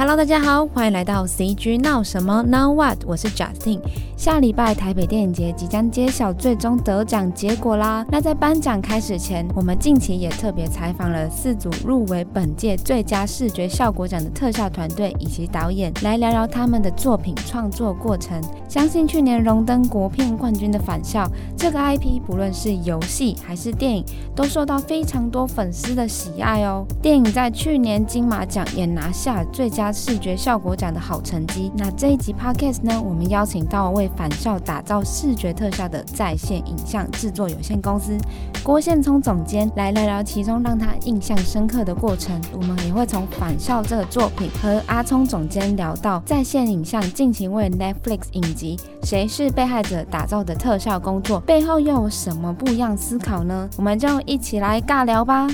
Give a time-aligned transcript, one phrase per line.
[0.00, 3.04] Hello，大家好，欢迎来到 CG 闹什么 Now What？
[3.04, 3.80] 我是 Justin。
[4.20, 8.04] 下礼拜台北电影节即将揭晓最终得奖结果啦。
[8.10, 18.38] 那在颁奖开始前，我们近期也特别采访了四组入围本届最佳视觉效果奖的特效团队以及导演，来聊聊他们的作品创作过程。
[18.68, 21.24] 相信去年荣登国片冠军的《返校》
[21.56, 24.04] 这个 IP，不论是游戏还是电影，
[24.36, 26.84] 都受到非常多粉丝的喜爱哦。
[27.00, 29.90] 电影在去年金马奖也拿下最佳。
[29.90, 31.72] 视觉效果奖的好成绩。
[31.74, 38.16] 那这一集 Podcast 呢，我们邀请到为返校打造视觉特效的在线影像制作有限公司
[38.62, 42.40] 郭宪聪总监来聊聊其中让他印象深刻的过程。
[42.52, 53.68] 我们也会从返校这个作品和阿聪总监聊到在线影像近期为 Netflix 影集《谁是被害者》打造的特效工作背后又有什么不一样思考呢？
[53.76, 55.48] 我们就一起来尬聊吧。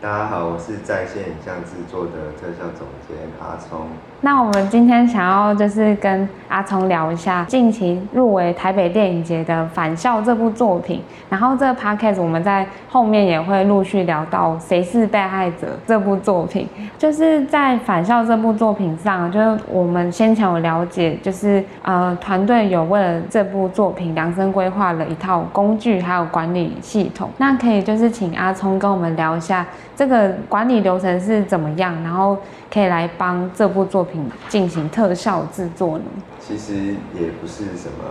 [0.00, 3.86] 大家好，我是在线影像制作的特效总监阿聪。
[4.24, 16.68] 那我们今天想要就是跟阿聪聊一下近期入围台北电影节的《返校》这部作品，然后这个 podcast 我们在后面也会陆续聊到《谁是被害者》这部作品。
[16.96, 27.28] 就是在《返校》这部作品上，就是我们先前有了解，就是呃团队有为了这部作品量身规划了一套工具还有管理系统。
[27.38, 32.36] 那可以就是请阿聪跟我们聊一下这个管理流程是怎么样，然后
[32.72, 34.11] 可以来帮这部作品。
[34.48, 36.04] 进行特效制作呢？
[36.40, 38.04] 其实也不是什么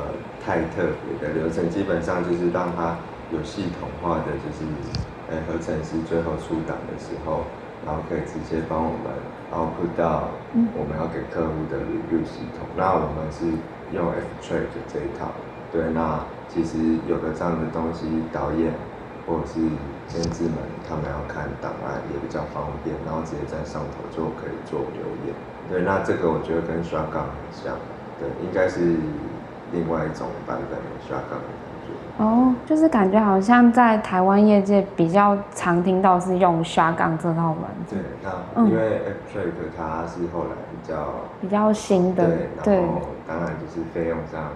[0.46, 2.96] 太特别的流程，基本上就是让它
[3.34, 4.66] 有系统化的，就是
[5.30, 7.42] 呃合成师最后出档的时候，
[7.86, 9.12] 然后可以直接帮我们
[9.52, 10.30] output 到
[10.78, 12.68] 我们要给客户的 review 系统。
[12.72, 13.46] 嗯、那我们是
[13.94, 15.32] 用 F-Track 这一套，
[15.72, 18.72] 对，那其实有了这样的东西，导演
[19.28, 19.60] 或者是
[20.08, 25.36] 监制们他们要看档案也比较方便，然后直接在上头就可以做留言。
[25.70, 27.76] 对，那这个我觉得跟 shotgun 很像，
[28.20, 28.80] 对，应该是
[29.72, 31.92] 另外一种版本的 shotgun 的感觉。
[32.18, 37.72] 哦，就是感觉好像在台湾业界比较常听到是用 shotgun 这套版。
[37.90, 41.08] 对，那因为 F-Track 它是后来比较
[41.40, 42.26] 比较新的，
[42.64, 44.50] 对，然后当然就是费用上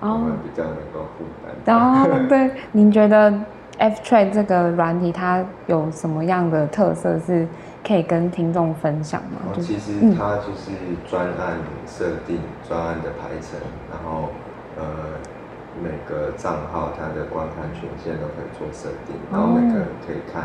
[0.00, 1.76] 我们比较能够负担。
[1.76, 3.34] 哦、对， 您觉得
[3.80, 7.48] F-Track 这个软体它有什么样的特色是？
[7.82, 9.40] 可以跟听众分享吗？
[9.54, 10.70] 其实它就是
[11.08, 13.58] 专案设定、专、嗯、案的排程，
[13.90, 14.28] 然后
[14.76, 14.84] 呃
[15.82, 20.44] 每个账号它的观看权限都可以做设定，然后每个人可以看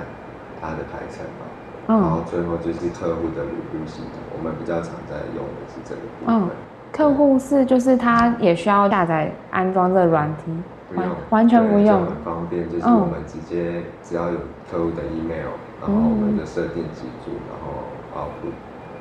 [0.62, 1.46] 它的排程嘛，
[1.88, 6.34] 哦、然后最后就是客户的 review 系统，我们比较常在用的是这个部分。
[6.34, 6.50] 哦、
[6.94, 10.54] 客户是就是他也需要下载安装这个软体，
[10.90, 14.38] 不用完全不用，很方便，就是我们直接只要有
[14.70, 15.54] 客户的 email。
[15.82, 17.84] 然后我们的设定几组，然后
[18.16, 18.26] 啊，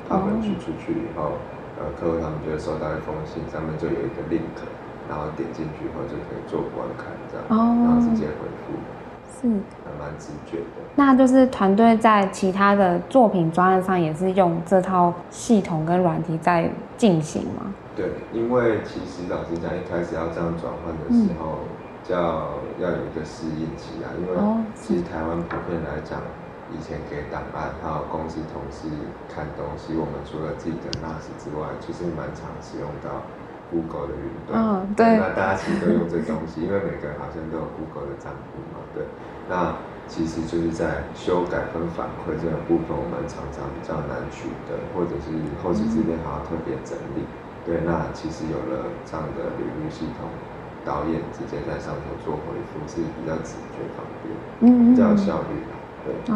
[0.07, 1.39] 他们寄出去以后，
[1.79, 4.59] 呃，客户他们就会收到一封信，上面就有一个 link，
[5.09, 8.75] 然后点进去以后就可以做观看这样，然后直接回复，
[9.41, 9.47] 是，
[9.83, 10.83] 还蛮直觉的。
[10.95, 17.73] 那就是团队在其他的作品专案上也是用这套系统跟软体在进行吗？
[17.95, 21.65] 对，因为其实老实讲，一开始要这样转换的时候，
[22.03, 22.15] 叫
[22.77, 24.35] 要要有一个适应期啊，因为
[24.75, 26.19] 其实台湾普遍来讲。
[26.73, 28.89] 以前给档案，还有公司同事
[29.29, 33.21] 看东西，我们除了自己的 NAS 之外，其实蛮常使用到
[33.69, 34.57] Google 的云端。
[34.57, 35.05] 嗯、哦，对。
[35.21, 39.05] 那大家其实都用这东西，因为每个人好像都有 Google 的账户嘛，对。
[39.45, 39.77] 那
[40.09, 45.29] 其实就是在修改跟反馈这个部分，我们常常比较难取得，或者是
[45.61, 47.21] 后期这边还要特别整理。
[47.21, 50.29] 嗯、对，那其实有了这样的履历系统，
[50.85, 55.63] 导演直接在上头做回复是比较直觉方便，嗯，比较有效率。
[56.29, 56.35] 哦，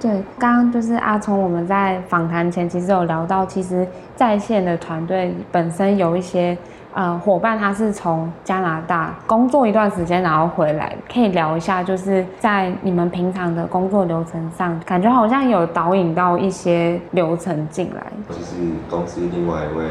[0.00, 3.86] 对，刚刚就是阿聪，我们在访谈前其实有聊到，其实
[4.16, 6.56] 在线的团队本身有一些
[6.94, 18.10] 呃伙伴，他是从加拿大工作一段时间，然后回来，可以聊一下，就是在你们平常的工作流程上，感觉好像有导引到一些流程进来。
[18.26, 18.56] 就是
[18.88, 19.84] 公司另外一位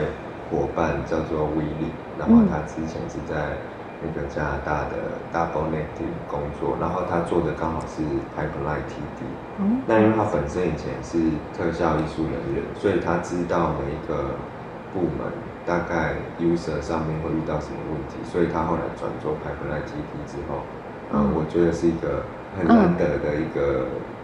[0.49, 3.57] 伙伴叫做威利，然后他之前是在。
[4.01, 4.95] 那个加拿大的
[5.35, 7.99] Double Negative 工作，然后他做的刚好是
[8.31, 9.27] Pipeline TD。
[9.59, 9.81] 嗯。
[9.85, 11.19] 那因为他本身以前是
[11.51, 14.39] 特效艺术人员，所以他知道每一个
[14.93, 15.27] 部门
[15.67, 20.63] 大概 user 上面会遇到什么问题，所以他后来转做 Pipeline TD 之后，
[21.11, 22.23] 嗯，我觉得是一个
[22.57, 23.83] 很难得的一个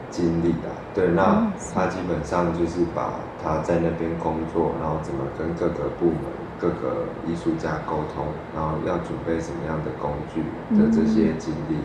[0.10, 0.72] 经历啊。
[0.96, 6.34] 对，那他基本上就是把他在那边工作，然后怎么跟各个部门。
[6.58, 10.40] 各个艺术家沟通，然后要准备什么样的工具
[10.72, 11.76] 的这些经历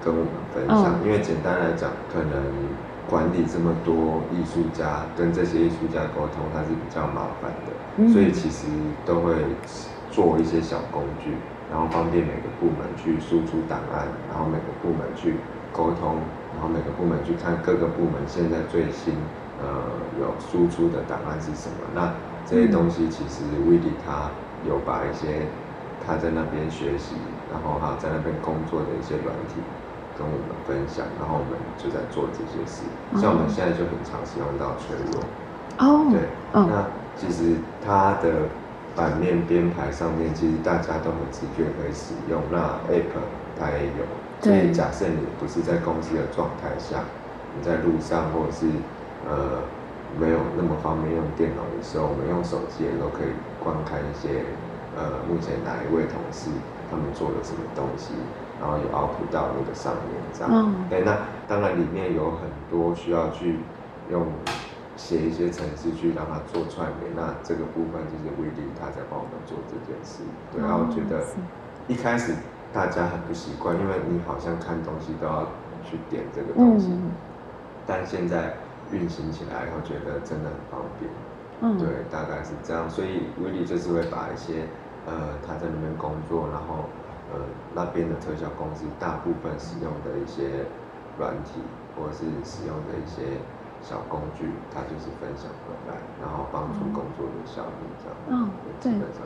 [0.00, 0.96] 跟我们分享。
[0.96, 2.40] 嗯、因为简单来讲，可能
[3.06, 8.66] 管理这么多艺术家，跟这些艺术家沟通，它是比较麻烦的，嗯、所以其实
[9.04, 9.34] 都会
[10.10, 11.36] 做一些小工具，
[11.70, 15.36] 然后方便每个部门去输出档案，然后每个部门去
[15.70, 16.16] 沟通，
[16.58, 19.14] 然后每个部门去看各个部门现在最新
[19.62, 21.86] 呃有输出的档案是什么。
[21.94, 22.10] 那
[22.44, 24.26] 这些东西其实威利他
[24.66, 25.46] 有把一些
[26.04, 27.14] 他在那边学习，
[27.48, 29.62] 然后哈在那边工作的一些软体。
[30.18, 32.82] 跟我们分享，然后我们就在做这些事。
[33.22, 35.22] 像我们现在就很常使用到 Trello。
[35.78, 36.10] 哦。
[36.10, 36.18] 对。
[36.50, 36.66] 哦。
[36.66, 38.50] 那其实它的
[38.96, 42.42] 版面编排上面，其实大家都很直觉可以使用。
[42.50, 43.14] 那 App
[43.58, 44.04] 它也有。
[44.40, 47.04] 所以假设你不是在公司的状态下，
[47.56, 48.66] 你在路上或者是
[49.26, 49.60] 呃
[50.18, 54.44] 没有那么方便用电脑的时候，我们用手机也都可以观看一些
[54.96, 56.50] 呃目前哪一位同事
[56.90, 58.14] 他们做了什么东西。
[58.60, 60.50] 然后有 output 到那个上面，这样。
[60.50, 60.90] 嗯。
[60.90, 61.16] 对，那
[61.46, 63.60] 当然里面有很多需要去
[64.10, 64.26] 用
[64.96, 70.24] 写一些程式去让它做串联，那这个部分就是威利他在帮我们做这件事。
[70.52, 71.22] 对，然后我觉得
[71.86, 72.34] 一开始
[72.72, 75.46] 大家很不习惯，因为你好像看东西都要
[75.84, 77.10] 去点这个东西，嗯、
[77.86, 78.54] 但现在
[78.92, 81.10] 运行起来以后觉得真的很方便。
[81.60, 81.78] 嗯。
[81.78, 84.66] 对，大概是这样，所以威利就是会把一些
[85.06, 85.12] 呃
[85.46, 86.84] 他在那边工作，然后。
[87.28, 87.36] 呃，
[87.74, 90.64] 那边的特效公司大部分使用的一些
[91.18, 91.60] 软体，
[91.92, 93.36] 或者是使用的一些
[93.84, 98.16] 小工具，它就是分享回来，然后帮助工作的效率这样。
[98.32, 98.48] 嗯，
[98.80, 98.92] 对。
[98.92, 99.20] 基本上。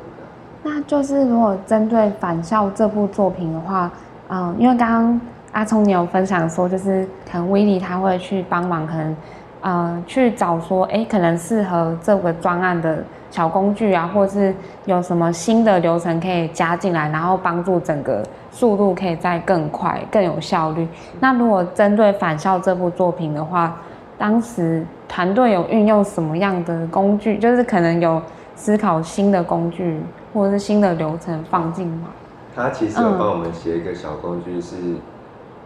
[0.63, 3.91] 那就是如果针对《返校》这部作品的话，
[4.29, 5.21] 嗯，因为刚刚
[5.53, 9.17] 阿聪你有分享说，就是可能威利他会去帮忙，可能。
[9.65, 12.99] 呃，去找说，哎，可能适合这个专案的
[13.31, 14.53] 小工具啊，或是
[14.87, 20.85] 有什么新的流程可以加进来，然后帮助整个速度可以再更快、更有效率。
[21.21, 23.77] 那如果针对《返校》这部作品的话，
[24.19, 27.39] 当时团队有运用什么样的工具？
[27.39, 28.21] 就是可能有
[28.57, 32.09] 思考新的工具或者是新的流程放进吗？
[32.55, 34.77] 他其实有帮我们写一个小工具是。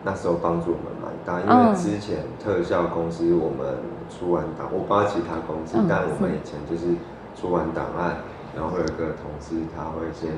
[0.04, 3.74] 那时候帮助我们蛮大，因为之前特效公司我们
[4.06, 6.94] 出完档，我不知道其他公司，但我们以前就是
[7.34, 8.22] 出完档案，
[8.54, 10.30] 然后会有一个同事他会先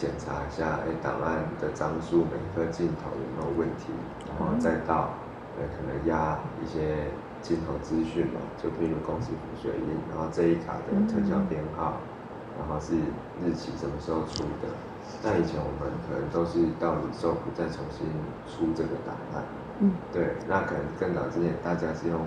[0.00, 3.92] 检查一下，哎，档案的张数每一个镜头有没有问题，
[4.24, 5.12] 然后再到
[5.60, 12.00] 呃可能压一些镜头资讯嘛，就比如公司补水印，然后这一卡的特效编号，
[12.58, 12.94] 然后是
[13.44, 14.68] 日期什么时候出的。
[15.22, 18.06] 那以前我们可能都是到你售后再重新
[18.46, 19.42] 出这个档案，
[19.80, 22.18] 嗯，对，那可能更早之前大家是用，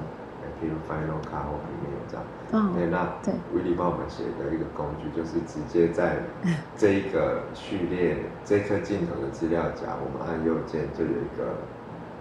[0.60, 6.19] 比如 Final Cut 或 Premiere 这样，嗯，对，那对，威利帮我们写的一个工具，就是直接在
[6.78, 11.56] 这一个序列这颗镜头的资料夹，我们按右键就有一个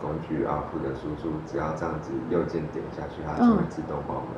[0.01, 4.35] 工具 output 的输出，只要这样子右键点下去，它就会自动帮我们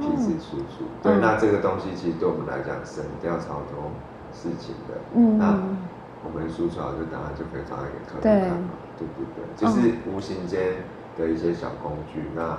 [0.00, 0.88] 批次输出。
[1.02, 3.90] 对，那这个东西其实对我们来讲省掉超多。
[4.34, 5.52] 事情的，嗯，那
[6.24, 9.60] 我们输出好这档案就可以发给客户看嘛，对不对，对？
[9.60, 10.80] 就是无形间
[11.18, 12.58] 的一些小工具，嗯、那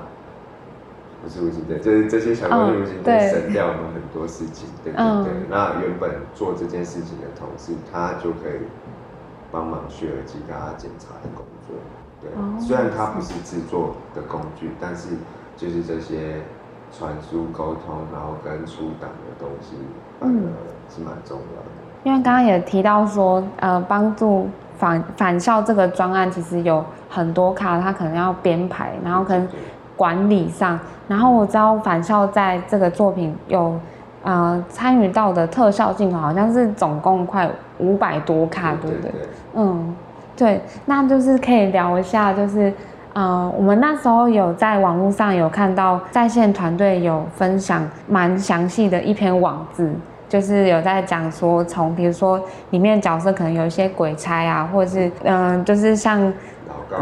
[1.24, 5.34] 不是无形间，就是这些小工具无形间省掉我们很多事情，嗯、对对对。
[5.34, 8.70] 嗯、那原本做这件事情的同事，他就可以
[9.52, 11.76] 帮忙去耳机给他检查的工作，
[12.22, 12.30] 对。
[12.38, 15.10] 哦、虽然它不是制作的工具，但是
[15.58, 16.44] 就是这些。
[16.96, 19.76] 传输沟通，然后跟出档的东西，
[20.22, 20.52] 嗯，
[20.88, 21.68] 是蛮重要的。
[22.04, 24.48] 因为刚刚也提到说，呃，帮助
[24.78, 29.48] 返返校这个专案，其实有很多卡，他可能要编排，然后可能
[29.96, 30.80] 管理上。
[31.08, 33.76] 然后我知道返校在这个作品有，
[34.22, 39.12] 呃，参与到的特效镜头，好像是总共快五百多卡，对不对？
[39.56, 39.96] 嗯，
[40.38, 42.72] 对，那就是可以聊一下，就是。
[43.14, 49.94] 嗯，我们那时候有在网络上有看到在线团队有分享蛮详细的一篇网志，
[50.28, 52.42] 就是有在讲说，从比如说
[52.72, 56.34] 里面角色可能有一些鬼差啊，或者是嗯，就是像。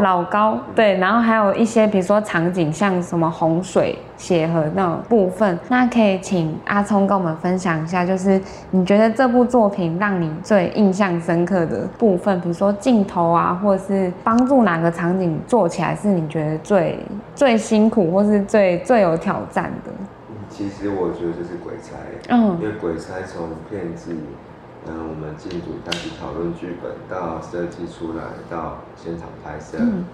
[0.00, 8.40] 老高对，然后还有一些比如说场景，像什么洪水、血河那种部分，那可以请阿聪跟我们分享一下，就是
[8.70, 16.98] 你觉得这部作品让你最印象深刻的部分，比如说镜头啊，或者是帮助哪个场景做起来是你觉得最
[17.34, 19.92] 最辛苦，或是最最有挑战的？
[20.48, 21.96] 其实我觉得就是鬼差，
[22.28, 24.14] 嗯，因为鬼差从片子。
[24.86, 30.04] 嗯，我们进组开始讨论剧本，到设计出来，到现场拍摄，嗯、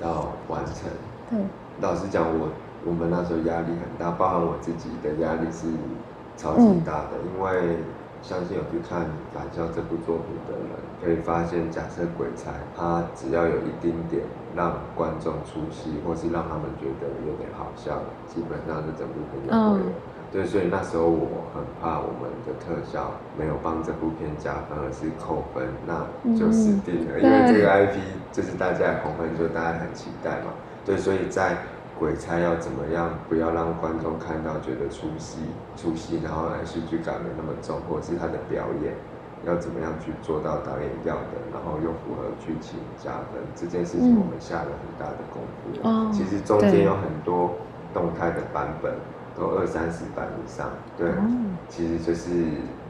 [0.00, 0.88] 到完成。
[1.28, 1.38] 对，
[1.80, 2.48] 老实讲，我
[2.86, 5.68] 我们那时候压力很大，包含我自己的压力是
[6.36, 7.78] 超级大的，嗯、因为
[8.22, 9.02] 相信有去看
[9.34, 10.72] 《返校》这部作品的人，
[11.04, 14.24] 可以发现，假设鬼才他只要有一丁点
[14.56, 19.84] 让观众出戏，或是让他们觉得有点好笑，基本上就整部片就会了。
[19.84, 19.92] 嗯
[20.34, 26.02] 对，所以那时候我很怕我们的特效没有帮这部片加分，而是扣分，那
[26.34, 27.14] 就死定了。
[27.14, 30.50] 嗯、因为这个 IP 就是大家的红分，就大家很期待嘛。
[30.84, 31.54] 对，所以在
[32.00, 35.38] 鬼差要怎么样，不要让观众看到觉得出戏
[35.76, 38.90] 出戏，然后来戏剧感没那么重，或者是他的表演
[39.46, 45.78] 要怎么样去做到导演要的，然后又符合剧情加分，这件事情我们下了很大的功夫。
[45.86, 47.54] 嗯、其实中间有很多
[47.94, 48.90] 动态的版本。
[49.36, 52.30] 都二三十版以上，对，嗯、其实就是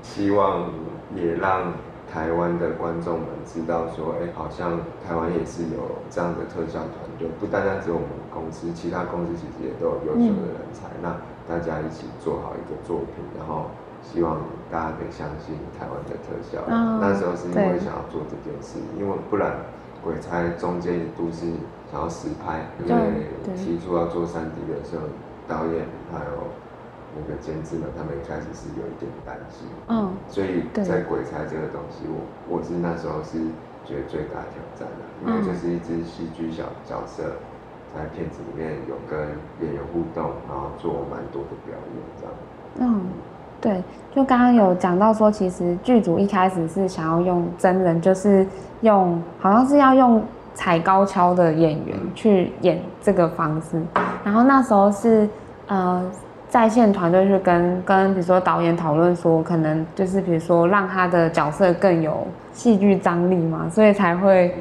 [0.03, 0.71] 希望
[1.15, 1.73] 也让
[2.13, 10.87] 台湾的观众们知道说，哎、欸，好像台湾也是有这样的特效团队，不单单只有我们公司，其他公司其实也都有优秀的人才。
[11.01, 11.17] 嗯、那
[11.49, 13.71] 大家一起做好一个作品，然后
[14.03, 14.39] 希望
[14.71, 16.61] 大家可以相信台湾的特效。
[16.69, 19.57] 哦、那时候是因为想要做这件事，因为不然
[20.05, 21.47] 鬼差中间一度是
[21.91, 25.09] 想要实拍，因为提出要做三 D 的时候。
[25.47, 26.49] 导演还有
[27.17, 33.39] 那个监制们，他们一开始是有一点担心，嗯，所以在鬼才这个东西，我我是那时候是
[33.85, 37.23] 觉得最大挑战的，因为就是一只戏剧小角色，
[37.95, 39.21] 在片子里面有跟
[39.61, 42.35] 演员互动，然后做蛮多的表演这样。
[42.81, 43.07] 嗯，
[43.61, 43.83] 对，
[44.15, 48.47] 就刚刚有讲到说，其实剧组一开始是想要用真人，就是
[48.81, 50.23] 用好像是要用。
[50.55, 53.83] 踩高跷的演员去演这个房子，
[54.23, 55.29] 然后那时候是
[55.67, 56.03] 呃
[56.49, 64.55] 在线团队去跟跟比如说导演讨论说，可能就是比如说让他的角色更有戏剧张力嘛，所以才会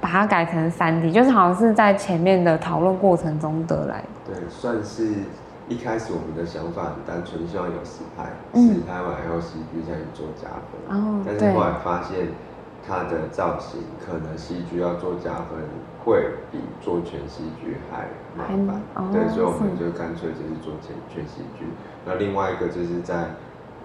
[0.00, 4.02] 把它改成三 D，就是好像是在前面的讨论过程中得来。
[4.26, 5.06] 对，算是
[5.68, 8.24] 一开始我们的想法很单纯，希望有实拍，
[8.58, 12.28] 实拍完以后戏剧再去做加分，嗯、但是后来发现。
[12.86, 15.58] 它的造型可能戏剧要做加分，
[16.04, 18.80] 会比做全戏剧还麻烦。
[18.94, 21.64] 哦、对，所以我们就干脆就是做全全戏剧。
[22.04, 23.30] 那另外一个就是在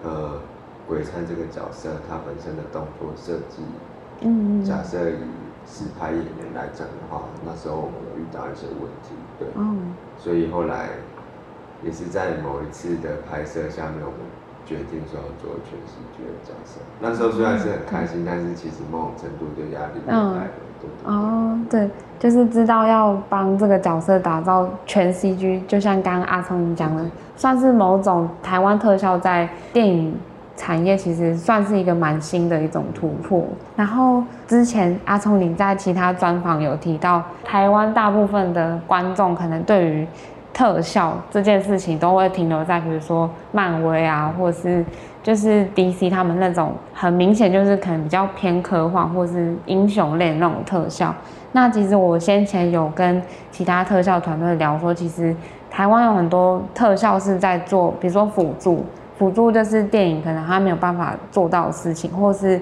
[0.04, 0.40] 呃
[0.86, 3.62] 鬼差这个角色，他本身的动作设计，
[4.20, 5.18] 嗯，假设以
[5.66, 10.90] 实拍演员来讲的话，那时候我们有遇到一些问题，对，嗯、所以后来
[11.82, 14.41] 也是在某一次的拍摄下面，我们。
[14.72, 20.44] 决定说要做全喜剧的角色，那时候虽然是很开心，嗯、但是其实某种程度就压力也来了。
[20.80, 27.04] 对对对哦，对，就是知道要帮这个角色打造全 CG，就像刚刚阿聪你讲的，
[27.36, 30.16] 算是某种台湾特效在电影
[30.56, 33.44] 产业其实算是一个蛮新的一种突破。
[33.76, 40.06] 然后之前阿聪你在其他专访有提到，台湾大部分的观众可能对于
[40.52, 44.84] 特效这件事情都会停留在比如说漫威啊，或是
[45.22, 51.14] 就是 DC 他们那种很明显就是可能比较偏科幻或是英雄类那种特效。
[51.52, 55.34] 那其实我先前有跟其他特效团队聊说，其实
[55.70, 58.84] 台湾有很多特效是在做，比如说辅助，
[59.18, 62.60] 辅助就是电影可能它没有办法做到的事情，或是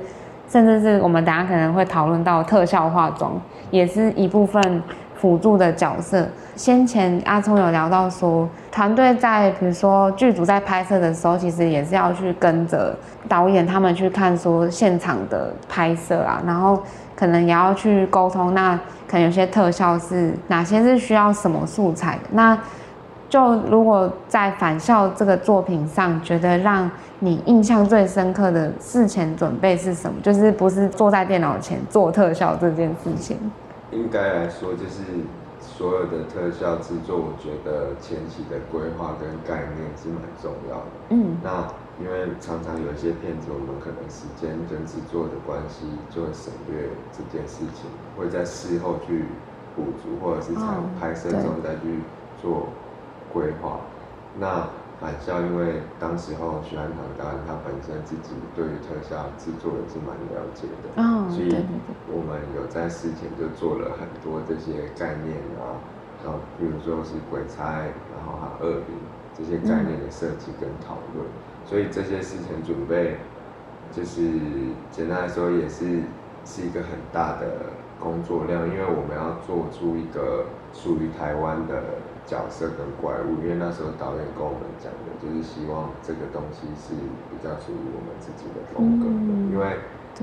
[0.49, 3.33] 甚至是我们等下可能会讨论到特效化妆，
[3.71, 4.83] 也是一部分。
[5.21, 12.97] 辅助的角色，先前阿聪有聊到说，团队在比如说剧组在拍摄的时候，其实也是要去跟着
[13.29, 16.83] 导演他们去看说现场的拍摄啊，然后
[17.15, 18.75] 可能也要去沟通，那
[19.07, 22.23] 可能有些特效是哪些是需要什么素材的。
[22.33, 22.59] 那
[23.29, 30.19] 就如果在返校这个作品上，觉得让你印象最深刻的事前准备是什么？
[30.23, 33.39] 就是不是坐在电脑前做特效这件事情。
[33.93, 35.03] 应该来说，就是
[35.61, 40.93] 所有的特效制作，我觉得前期的规划跟概念是蛮重要的。
[41.11, 41.67] 嗯，那
[42.01, 49.27] 因为常常有一些片子，我们可能时间跟制作的关系，就会省略这件事情，会在事后去
[49.77, 50.63] 补足，或者是在
[50.99, 52.01] 拍摄中再去
[52.41, 52.69] 做
[53.33, 53.71] 规划。
[53.71, 53.81] 哦、
[54.39, 54.67] 那
[55.01, 61.57] 返校，因为当时候许鞍堂导演他本身自己对于特效制作也是蛮了解的，哦、所以
[62.13, 65.81] 我们有在事前就做了很多这些概念啊，
[66.23, 67.81] 然后比如说是鬼差，
[68.13, 69.01] 然后还有恶灵
[69.33, 73.17] 这些概念的设计跟讨论，嗯、所以这些事前准备，
[73.91, 74.21] 就是
[74.91, 76.03] 简单来说也是
[76.45, 81.83] 是一个很大的工作量，因为我们要做出一个属于台湾的。
[82.31, 86.95] 角色跟怪物，因为那时候导演跟我们讲的，就是希望这个东西是
[87.27, 89.35] 比较属于我们自己的风格的。
[89.35, 89.75] 嗯、因为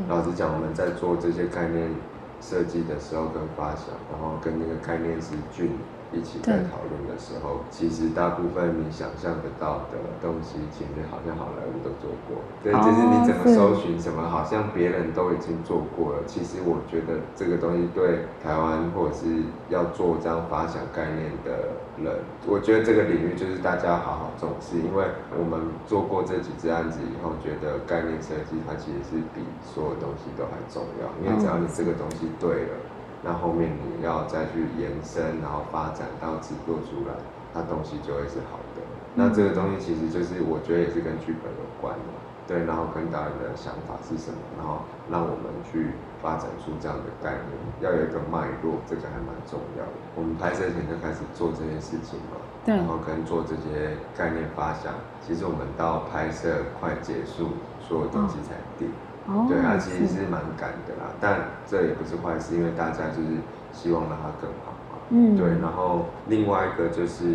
[0.08, 1.92] 老实讲，我们在做这些概念
[2.40, 5.76] 设计的时候跟发想，然后跟那个概念是俊
[6.14, 12.40] 一起在讨论的时候，其实大部分你想象得到的东西，其实好像好莱坞都做过。
[12.64, 16.24] 对，就是你怎么搜寻什么，好像别人都已经做过了。
[16.26, 22.16] 其实我觉得这个东西对台湾或者是要做这样发想概念的人，
[22.48, 25.04] 我觉得这个领域就是大家要好好重视，因为
[25.38, 32.76] 我们做过这几支案子以后，觉得概念设计它其实是比所有东西都还重要，因为只要你这个东西对了。
[33.24, 37.14] 那后面你要再去延伸，然后发展到制作出来，
[37.54, 38.82] 它东西就会是好的。
[39.16, 42.14] 那这个东西其实就是我觉得也是跟剧本有关的，
[42.46, 49.98] 对，然后跟导演的想法是什么，然后让我们去发展出这样的概念，要有一个脉络，这个还蛮重要的。
[50.14, 54.94] 我们拍摄前就开始做这件事情嘛，对，然后跟做这些概念发想，
[55.26, 58.88] 其实我们到拍摄快结束，所有东西才定。
[58.88, 59.07] 嗯
[59.50, 63.28] 对，它其实是蛮赶的啦，但这也不是坏事，因为大家就是
[63.74, 64.98] 希望让它更好嘛。
[65.10, 65.50] 嗯，对。
[65.60, 67.26] 然后另外一个就是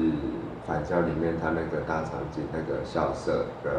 [0.66, 3.70] 返校里面它那个大场景，那个校舍的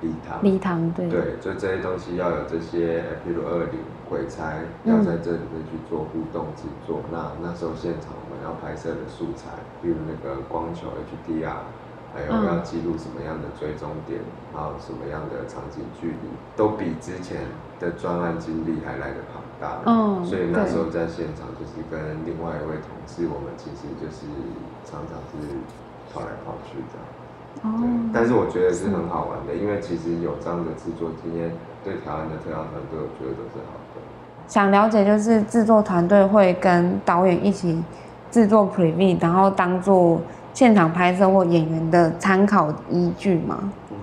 [0.00, 0.42] 礼堂。
[0.42, 1.08] 礼堂，对。
[1.10, 7.00] 对，就这些东西要有这些，譬如二零鬼差要在这里面去做互动制作。
[7.10, 9.50] 嗯、那那时候现场我们要拍摄的素材，
[9.82, 10.88] 比如那个光球
[11.26, 11.68] HDR。
[12.14, 14.18] 还有要记录什么样的追踪点，
[14.54, 17.44] 还有什么样的场景距离，都比之前
[17.78, 19.78] 的专案经历还来得庞大。
[19.84, 24.24] 嗯，所以那时候在现场就是跟另外一位同事，我们其实就是
[24.84, 25.46] 常常是
[26.12, 27.04] 跑来跑去这样。
[28.12, 31.52] 但是我觉得是很好玩的，因为其实有这样的制作经验，
[31.84, 34.00] 对台湾的特效团队，我觉得都是好的。
[34.48, 37.82] 想了解就是制作团队会跟导演一起
[38.30, 40.20] 制作 preview，然后当做。
[40.58, 43.72] 现场拍摄或演员的参考依据吗？
[43.92, 43.96] 嗯，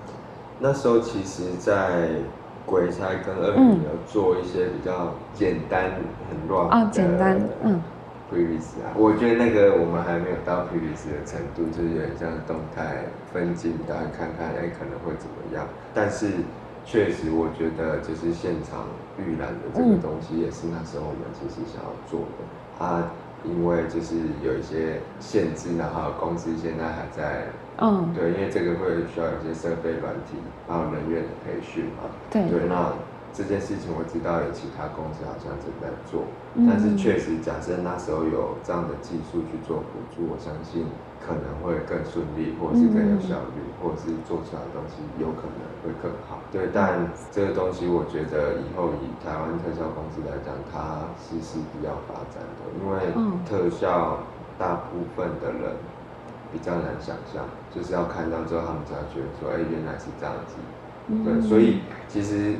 [0.58, 2.08] 那时候其实，在
[2.64, 5.82] 鬼差跟二女有做一些比较简单、
[6.30, 7.78] 很乱啊，简单，嗯
[8.32, 15.66] ，preview 啊，我觉得那个我们还没有到 preview 的程度，就是有点像动态分镜，大家看看，哎，可能会怎么样？
[15.92, 16.30] 但是
[16.86, 18.86] 确实，我觉得就是现场
[19.18, 23.12] 预览的这个东西，也是那时候我们其实想要做的，啊。
[23.48, 27.46] 因为就是有一些限制，然后公司现在还在，
[27.78, 30.36] 嗯，对，因为这个会需要有些设备、软体，
[30.66, 32.92] 还有人员的培训嘛，对，对，那
[33.32, 40.86] 这件事情我知道有其他公司好像正在做，嗯，但是确实，假设那时候有这样的技术去做辅助，我相信。
[41.26, 46.38] 可能会更顺利，或者是更有效率，嗯、或者是做出来的东西有可能会更好。
[46.54, 53.10] 对，但这个东西我觉得以后以台湾特效公司来讲，它是是比较发展的，因为
[53.42, 54.22] 特效
[54.56, 55.74] 大部分的人
[56.52, 57.42] 比较难想象，
[57.74, 60.54] 就是要看到之后他们才会觉得说，哎，原来是这样子。
[61.26, 62.54] 对，嗯、所以其实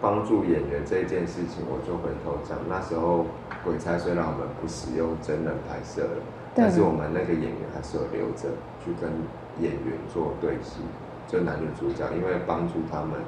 [0.00, 3.26] 帮助演员这件事情，我就回头讲，那时候
[3.62, 6.22] 鬼差虽然我们不使用真人拍摄了。
[6.56, 8.48] 但是我们那个演员还是有留着
[8.80, 9.12] 去跟
[9.60, 10.80] 演员做对戏，
[11.28, 13.20] 就男女主角，因为帮助他们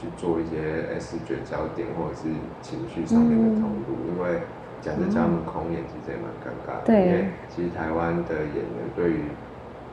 [0.00, 4.00] 去做一些视觉焦点或者是情绪上面的投入。
[4.00, 4.40] 嗯、因为
[4.80, 6.88] 假设叫他们空演，其实也蛮尴尬的。
[6.88, 7.04] 对。
[7.04, 9.28] 因为其实台湾的演员对于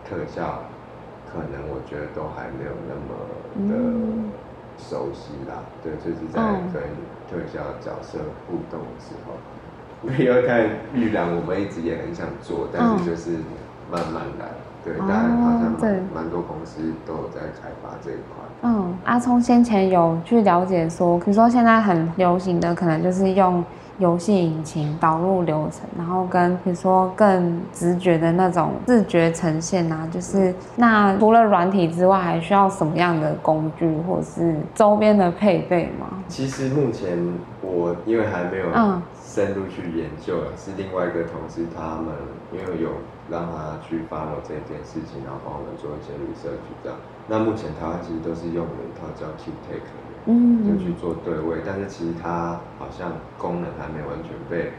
[0.07, 0.63] 特效，
[1.27, 3.11] 可能我觉得都还没有那么
[3.67, 3.75] 的
[4.79, 5.59] 熟悉啦。
[5.59, 6.39] 嗯、对，就是在
[6.71, 6.79] 跟
[7.27, 9.35] 特效角色互动的时候。
[10.01, 13.31] 没有太预览，我们一直也很想做，但是就是
[13.91, 14.45] 慢慢来。
[14.45, 18.43] 嗯、对，当然好像蛮蛮多公司都有在开发这一块。
[18.61, 23.63] 嗯，阿聪先前有去了解说，比如说现在很流行的，可能就是用
[23.97, 36.07] 游戏引擎导入流程，然后跟比如说更直觉的那种视觉呈现啊，就是那除了软体之外，还需要什么样的工具或者是周边的配备吗？
[36.27, 37.17] 其实目前
[37.61, 39.01] 我因为还没有嗯。
[39.37, 42.09] 深入去研究了，是另外一个同事，他们
[42.51, 42.89] 因为有
[43.29, 46.97] 让他去 follow 这件事情，然后帮我们做一些 research 这样。
[47.27, 54.73] 那目前台湾其实都是用了一套叫 KeyTake 的，嗯，就去做对位，但是其实它好像功能还没完全被。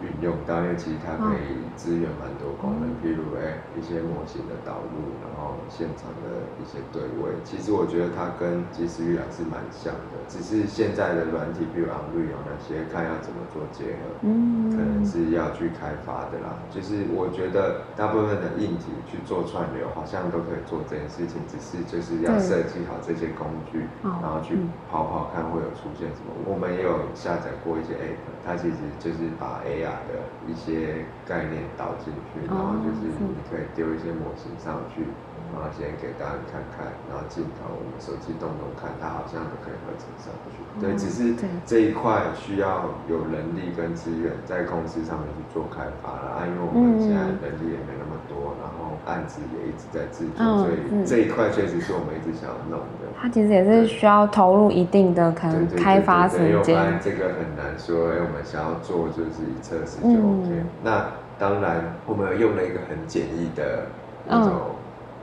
[0.00, 7.36] 运用到，因为其实它可以支援蛮多功能，譬如哎一些模型的导入，然后现场的一些对位。
[7.44, 16.56] 其实我觉得它跟即时预览是蛮像的，只是现在的软体，比如 Unreal 那些，看要怎么做结合，嗯，可能是要去开发的啦。
[16.70, 24.56] 就是我觉得大部分的硬体去做串流，好像都可以做这件事情，只是就是要设计好这些工具，然后去
[24.90, 26.32] 跑跑看会有出现什么。
[26.46, 35.02] 我们也有下载过一些 App，它其实就是把 AI 雅的一些概念导进去，然后就是你可以丢一些模型上去。
[35.50, 40.62] 然后先给大家看看，然后镜头我们手机动动看，它好像都可以合成上去。
[40.78, 41.34] 对，只是
[41.66, 53.08] 这一块需要有人力跟资源在公司上面去做开发了啊，因为我们现在人力也没那么多，然后案子也一直在制作，所以这一块确实是我们一直想要弄的。
[53.20, 56.98] 它其实也是需要投入一定的可能开发时间。
[57.02, 60.64] 这个很难说，因为我们想要做就是一测试就 OK。
[60.82, 61.06] 那
[61.38, 63.86] 当然，我们用了一个很简易的
[64.26, 64.52] 那种。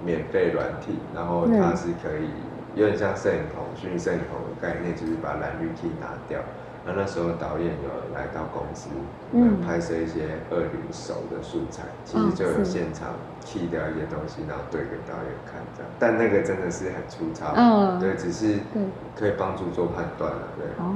[0.05, 2.29] 免费软体，然后它是可以
[2.75, 6.39] 有点像摄影棚，虚拟摄影棚的概念，就是把蓝绿 T 拿掉。
[6.85, 8.89] 那那时候导演有来到公司，
[9.31, 13.09] 嗯，拍摄一些二零手的素材，其实就有现场
[13.47, 15.89] key 掉一些东西，然后对给导演看这样。
[15.97, 18.59] 但那个真的是很粗糙，嗯，对，只是
[19.15, 20.65] 可以帮助做判断了，对。
[20.83, 20.93] 哦，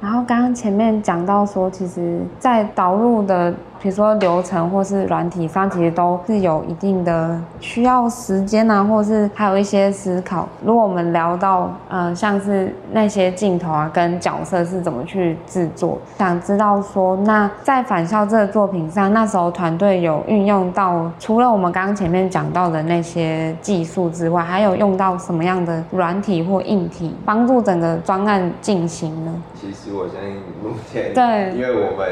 [0.00, 3.54] 然后刚刚前面讲到说，其实，在导入的。
[3.80, 10.48] 比如说流程或是软体上，其实都是有一定的需要时间啊，或是还有一些思考。
[10.64, 29.34] 如果我们聊到，呃，像是那些镜头啊，跟角色是怎么去制作，想知道说，那在返校这个作品上，那时候团队有运用到，除了我们刚刚前面讲到的那些技术之外，还有用到什么样的软体或硬体，帮助整个专案进行呢？
[29.54, 32.06] 其实我相信目前，对，因为我们。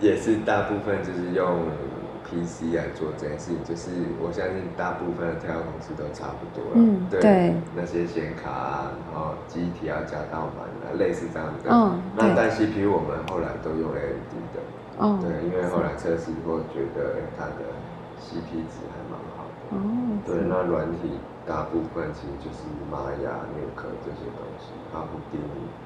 [0.00, 1.66] 也是大部分就是用
[2.24, 6.76] PC 来做这件事情，就是我相信大部分的特效公司都差不多了。
[6.76, 7.20] 嗯，对。
[7.20, 11.70] 对那些显卡啊，然后机体要加到满了，类似这样的。
[11.70, 12.00] 嗯。
[12.16, 14.60] 那但 CPU 我们后来都用 AMD 的。
[14.98, 15.18] 哦。
[15.20, 17.68] 对，因为后来测试过，觉得它的
[18.18, 19.20] CP 值还蛮。
[19.70, 19.76] 哦。
[20.26, 25.40] 对，那软体大部分其实就是玛雅、Nuke 这些东西，阿布丁。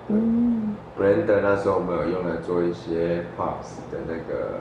[0.08, 0.74] 嗯。
[0.98, 4.60] Blender 那时候我们有用来做一些 parts 的那个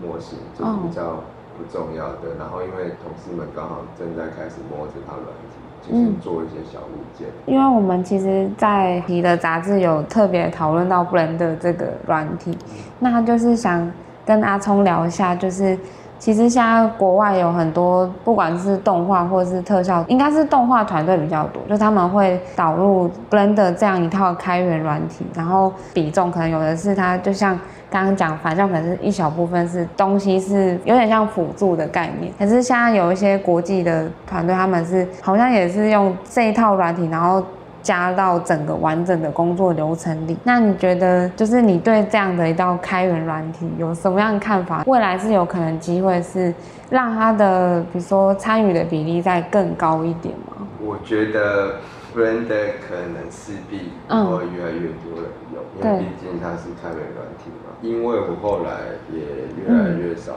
[0.00, 1.22] 模型，就是比较
[1.56, 2.36] 不重要的。
[2.38, 7.28] 然后因为同事们刚好正在开始摸这套软体，就是做一些小物件。
[7.46, 12.56] 因为我们其实，在你的杂志有特别讨论到 Blender 这个软体，
[12.98, 13.90] 那就是想
[14.24, 15.78] 跟阿聪聊一下，就是。
[16.24, 27.60] 其实现在国外有很多，不管是动画或是特效，应该是动画团队比较多，就他们会导入 Blender 这样一套开源软体，然后比重可能有的是它，就像
[27.90, 37.44] 刚刚讲反向可能是一小部分是东西是有点像辅助的概念，可是现在有一些国际的团队，他们是好像也是用这一套软体，然后。
[37.84, 44.82] 加到整个完整的工作流程里，那你觉得就是你对这样的一道开源软体有什么样的看法？
[44.86, 46.52] 未来是有可能机会是
[46.88, 50.66] 让它的比如说参与的比例再更高一点吗？
[50.80, 51.74] 我觉得
[52.16, 57.76] Blender 可能势必会越来越多人用，嗯、因为毕竟它是开源软体嘛。
[57.82, 58.70] 因为我后来
[59.12, 59.20] 也
[59.60, 60.32] 越来越少。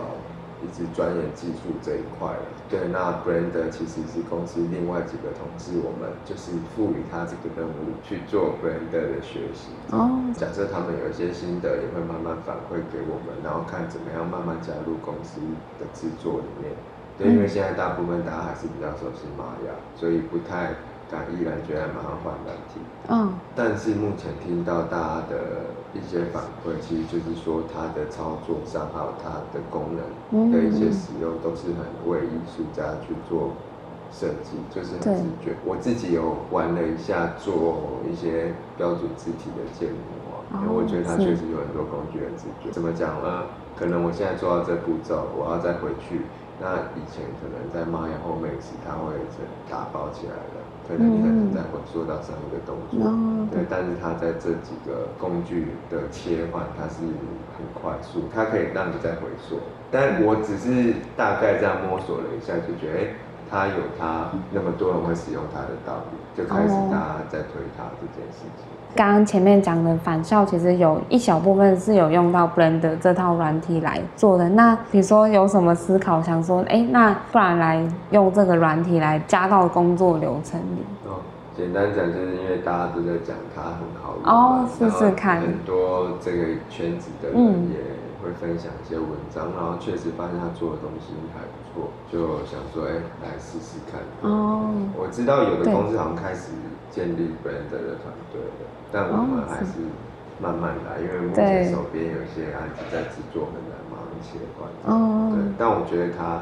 [0.64, 2.46] 一直钻研技术这一块了。
[2.70, 9.70] 对，那 Blender 其实是公司另外几个同事，我们就是赋予他这个任务去做 Blender 的学习。
[9.92, 10.20] 哦。
[10.36, 15.40] 假设他们有一些心得，也会慢慢反馈给我们，然后看怎么样慢慢加入公司
[15.80, 16.74] 的制作里面。
[17.18, 20.74] 对，因为现在大部分大家还是比较熟悉玛雅，所以不太。
[21.10, 33.52] 敢毅然决然马上换软体，嗯，但是目前听到大家的一些反馈，其实就是说它的操作上还有它的功能的一些使用，都是很为艺术家去做
[34.12, 35.56] 设计，就是很直觉。
[35.64, 42.70] 我自己有玩了一下做一些标准字体的建模，因为我觉得它确实有很多工具很直觉。
[42.72, 43.44] 怎么讲呢？
[43.80, 46.26] 可能我现在做到这步骤，我要再回去，
[46.60, 49.14] 那以前可能在 Maya 后面时，它会
[49.70, 50.57] 打包起来的。
[50.88, 57.04] 可能你可能在回溯到上一个动作，嗯、对，但是它在这几个工具的切换，它是
[57.58, 59.60] 很快速，它可以让你再回溯。
[59.92, 63.16] 但我只是大概这样摸索了一下，就觉得，哎、欸，
[63.50, 68.64] 它有它那么多人会使用它的道理，就开始大家在推它这件事情。
[68.98, 74.50] 刚刚前面讲的返校，其实有一小部分是有用到 Blender 这套软体来做的。
[74.50, 80.82] 那比如说有什么思考，想说，哎、欸，那不然来用这个软体来加到工作流程里？
[81.06, 81.22] 哦，
[81.56, 85.42] 简单讲，就是因为大家都在讲它很好用哦，试试看。
[85.42, 87.78] 很多这个圈子的人也
[88.26, 94.02] 会分享一些文章，嗯、然后确实发现他做的东西还不错，就想说，哎、欸，来试试看。
[94.28, 96.50] 哦，我知道有的公司好像开始
[96.90, 98.66] 建立 Blender 的团队了。
[98.92, 99.72] 但我们还是
[100.42, 104.70] 慢慢来，因为目前手边有些案子在制作，很难忙一切换。
[104.86, 105.34] 哦。
[105.34, 106.42] 对，但我觉得它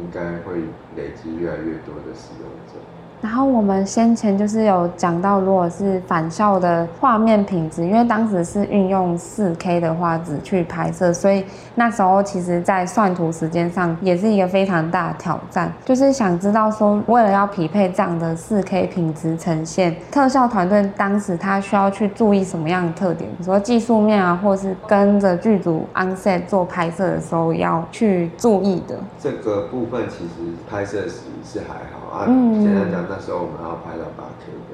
[0.00, 0.62] 应该会
[0.96, 2.78] 累积越来越多的使用者。
[3.22, 11.44] 然后我们先前就是有讲到，如果是返校的画面品质，因为当时是运用四 K 的画质去拍摄，所以
[11.76, 15.72] 那时候其实在算图时间上也是一个非常大的挑战。
[15.84, 23.30] 就是想知道说，为了要匹配这样的四 K 品质呈现，特效团队当时他需要去注意什么样的特点？
[23.30, 28.98] 比如说技术面啊，或是跟着剧组 on set 做拍摄的时候要去注意的。
[29.20, 34.72] 这个部分其实拍摄时是还好啊，简单讲，那时候我们要拍到八 K 的，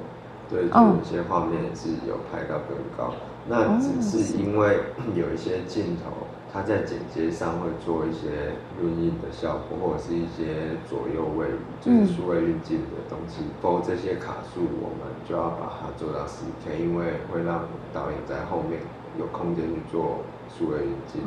[0.48, 3.12] 对，就有些画面是有拍到更高。
[3.50, 4.78] 那只是因为
[5.16, 13.42] 有一些镜头，它在剪接上会做一些润印的效果，或者是一些左右位移，就是数位运镜的东西。
[13.60, 18.78] 包括这些卡数，我们就要把它做到四 K，因为会让导演在后面
[19.18, 20.22] 有空间去做
[20.56, 21.26] 数位运镜。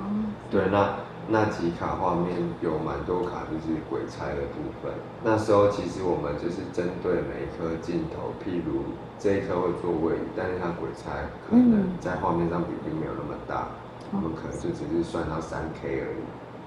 [0.50, 0.96] 对，那。
[1.30, 4.92] 那几卡画面有蛮多卡，就是鬼差的部分。
[5.24, 8.84] 那时候其实我们就是针对每一颗镜头，譬如
[9.20, 11.12] 这一颗会做位移，但是它鬼差
[11.48, 13.68] 可能在画面上比例没有那么大，
[14.12, 16.24] 我们可能就只是算到三 K 而已，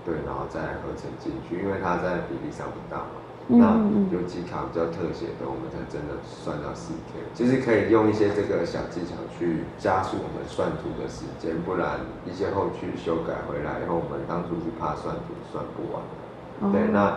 [0.06, 3.23] 对，然后再合成进去，因为它在比例上不大嘛。
[3.46, 3.76] 那
[4.10, 16.72] 有几卡比较特写的，我们才真的算到四 K，其实可以用一些这个小技巧去加速我们算图的时间，不然一些后续修改回来以后，我们当初是怕算图算不完。
[16.72, 17.14] 对，那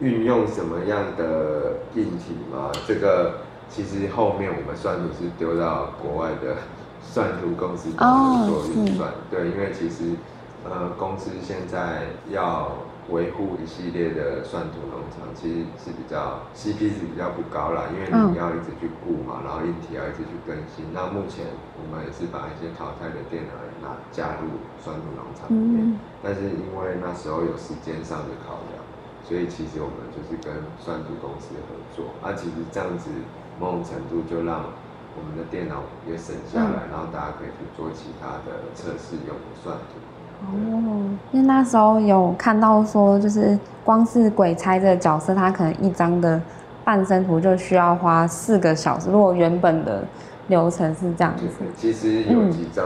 [0.00, 2.72] 运用什么样的硬体嘛？
[2.88, 6.56] 这个其实后面我们算图是丢到国外的
[7.02, 9.12] 算图公司帮我们做运算。
[9.30, 10.16] 对，因为其实
[10.64, 12.72] 呃公司现在要。
[13.10, 20.86] 维护一系列的算图农场，其实是比较 CP 值比较不高啦，因为你要一直去顾嘛，然后硬体要一直去更新。
[20.94, 28.78] 那目前我们也是把一些淘汰的电脑拿加入算图农场里面，但是因为那时候有时间上的考量，
[29.26, 32.14] 所以其实我们就是跟算图公司合作。
[32.22, 33.10] 啊，其实这样子
[33.58, 34.70] 某种程度就让
[35.18, 39.98] 我们的电脑也省下来，然后大家可以去做其他的测试用的算图。
[40.42, 46.40] 哦，因为那时候有看到说，就是光是鬼差这个角色，他可能一张的
[46.84, 49.10] 半身图就需要花四个小时。
[49.10, 50.04] 如果原本的
[50.48, 52.84] 流程是这样子，其实有几张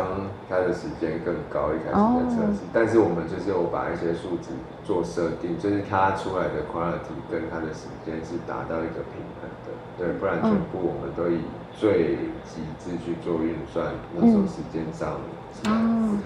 [0.49, 4.51] 它的时间更高，一开始的测试，嗯、但是我们就是有把一些数字
[4.85, 11.41] 做设定，就是它出来的 quality 跟它的时间是达到一个平衡的，对，不然全部我们都以
[11.73, 15.17] 最极致去做运算，那时候时间上。
[15.65, 16.19] 哦，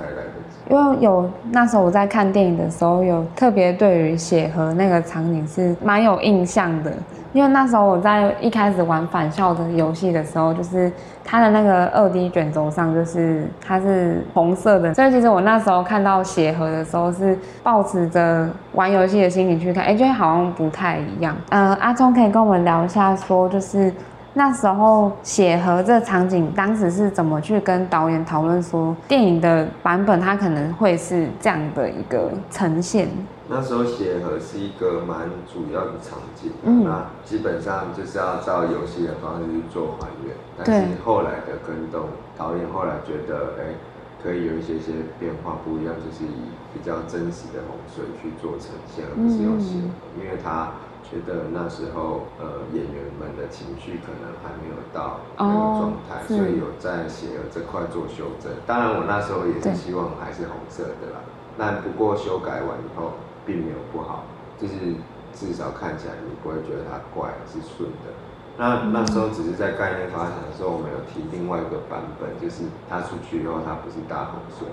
[0.69, 6.93] 因为有那时候我在看电影的时候，有特别对于血河那个场景是蛮有印象的。
[7.33, 10.91] 因为那时候我在一开始玩返校的游戏的时候，就是
[11.25, 21.37] 它的那个二 D 卷轴上，就是它是红色的，所以其实我那时候看到血河的时候，是抱持着玩游戏的心情去看，哎，觉得好像不太一样。
[21.51, 23.95] 嗯，阿聪可以跟我们聊一下，说就是。
[24.33, 33.09] 那时候血河这场景，当时是怎么去跟导演讨论说电影的版本，它可能会是这样的一个呈现？
[33.49, 40.37] 那时候血河是一个蛮主要的场景，嗯，那基本上就是要照游戏的方式去做还原。
[40.57, 42.07] 但是后来的跟动，
[42.39, 43.75] 导演后来觉得，哎、欸，
[44.23, 50.71] 可以有一些些变化不一样，就是以比较真实的洪水去做呈现，而不是用血河，因为它。
[51.11, 58.53] 觉得那时候，呃，演员们的情绪可能还没有到那个状态，所以有在血河这块做修正。
[58.65, 61.19] 当然，我那时候也是希望还是红色的啦。
[61.59, 64.23] 那不过修改完以后，并没有不好，
[64.57, 64.95] 就是
[65.35, 68.15] 至少看起来你不会觉得它怪，是顺的。
[68.57, 74.69] 那那时候只是在概念发展的时候，我们有提另外一个版本，就是它出去以后，它不是大洪水。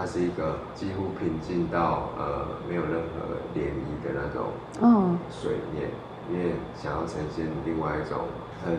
[0.00, 4.48] 它是一个几乎平静到呃没有任何涟漪的那种
[5.28, 5.90] 水面，
[6.32, 8.24] 因为想要呈现另外一种
[8.64, 8.78] 很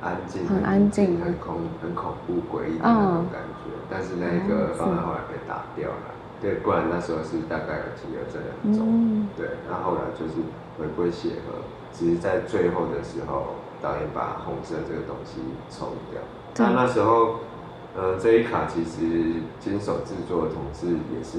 [0.00, 3.74] 安静、很安静、很恐、很恐怖、诡异的那种感觉。
[3.90, 10.34] 但是那个方案后来被打掉了，对，不然那时候是大概有提了这两种，对，那后后来就是
[10.78, 11.58] 回归血河，
[11.92, 16.20] 只是在最后的时候，导演把红色这个东西抽掉。
[16.54, 17.40] 那那时候。
[17.96, 21.38] 呃，这一卡其实经手制作的同事也是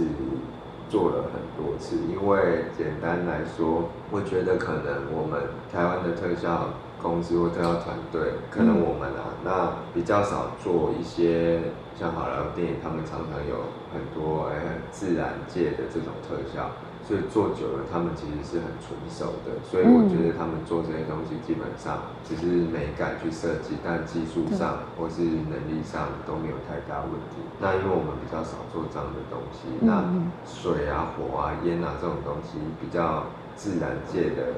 [0.90, 6.68] 做了很多次，因为简单来说，我觉得可能我们台湾的特效
[7.02, 11.62] 公司或特效团队，可能我们啊，那比较少做一些
[11.98, 16.70] 像好莱坞电影，他们常常有很多哎很自然界的这种特效。
[17.12, 19.52] 所以做久了，他们其实是很纯熟的。
[19.67, 25.19] 所以我觉得他们做这些东西，基本上只是美感去设计，但技术上或是
[25.52, 27.43] 能力上都没有太大问题。
[27.60, 30.08] 那因为我们比较少做这样的东西，那
[30.47, 33.28] 水啊、火啊、烟啊这种东西比较
[33.60, 34.56] 自然界的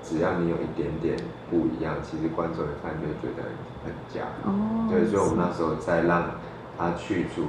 [0.00, 1.18] 只要你有一点点
[1.50, 3.42] 不一样，其实观众一看就会觉得
[3.82, 4.30] 很假。
[4.46, 4.86] 哦。
[4.86, 6.38] 对，所以我们那时候在让
[6.78, 7.42] 他去除。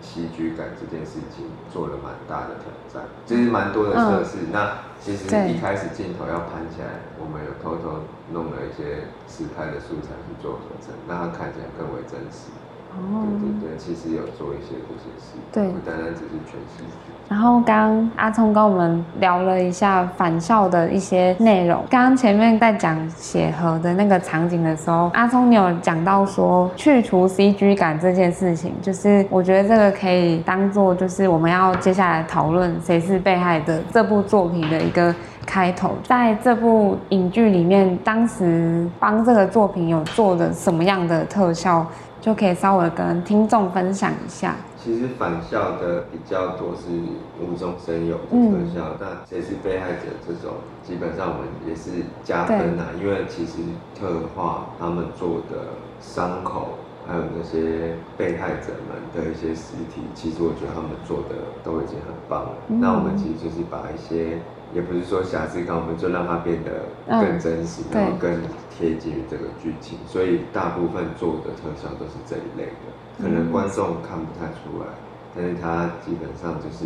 [0.00, 4.38] 戏剧感这件事情做了蛮大的挑战，其实蛮多的测试。
[4.46, 12.50] 嗯、那其实一开始镜头要拍起来，我们有偷偷弄了一些实拍的素材去做合成，让它看起来更为真实。
[12.98, 17.12] 哦，对对对，其实有做一些这些事，对，不单单只是全戏剧。
[17.28, 21.84] 然后刚刚阿聪跟我们聊了一下返校的一些内容。
[21.90, 35.90] 刚刚前面在讲血河的那个场景的时候，阿聪你有讲到说去除 CG 感这件事情，就是我觉得这个可以当做就是我们要接下来讨论谁是被害的这部作品的一个开头。
[36.04, 41.86] 在这部影剧里面，当时帮这个作品有做的什么样的特效？
[42.28, 44.54] 就可以稍微跟听众分享一下。
[44.76, 46.92] 其实返校的比较多是
[47.40, 52.92] 无中生有的特效，那、嗯、谁是被害者这种，基本上我们也是加分啊。
[53.00, 53.62] 因为其实
[53.98, 62.50] 特化他们做的伤口，还有那些被害者们的一些尸体，其实我觉得他们做的都已经很棒了。
[62.68, 64.36] 嗯、那我们其实就是把一些。
[64.74, 68.30] 也不是说瑕疵感，我们就让它变得更真实，嗯、然后更
[68.70, 69.98] 贴近于这个剧情。
[70.06, 74.86] 所以大部分做的特效都是这一类的，可能观众看不太出来，
[75.34, 76.84] 但是它基本上就是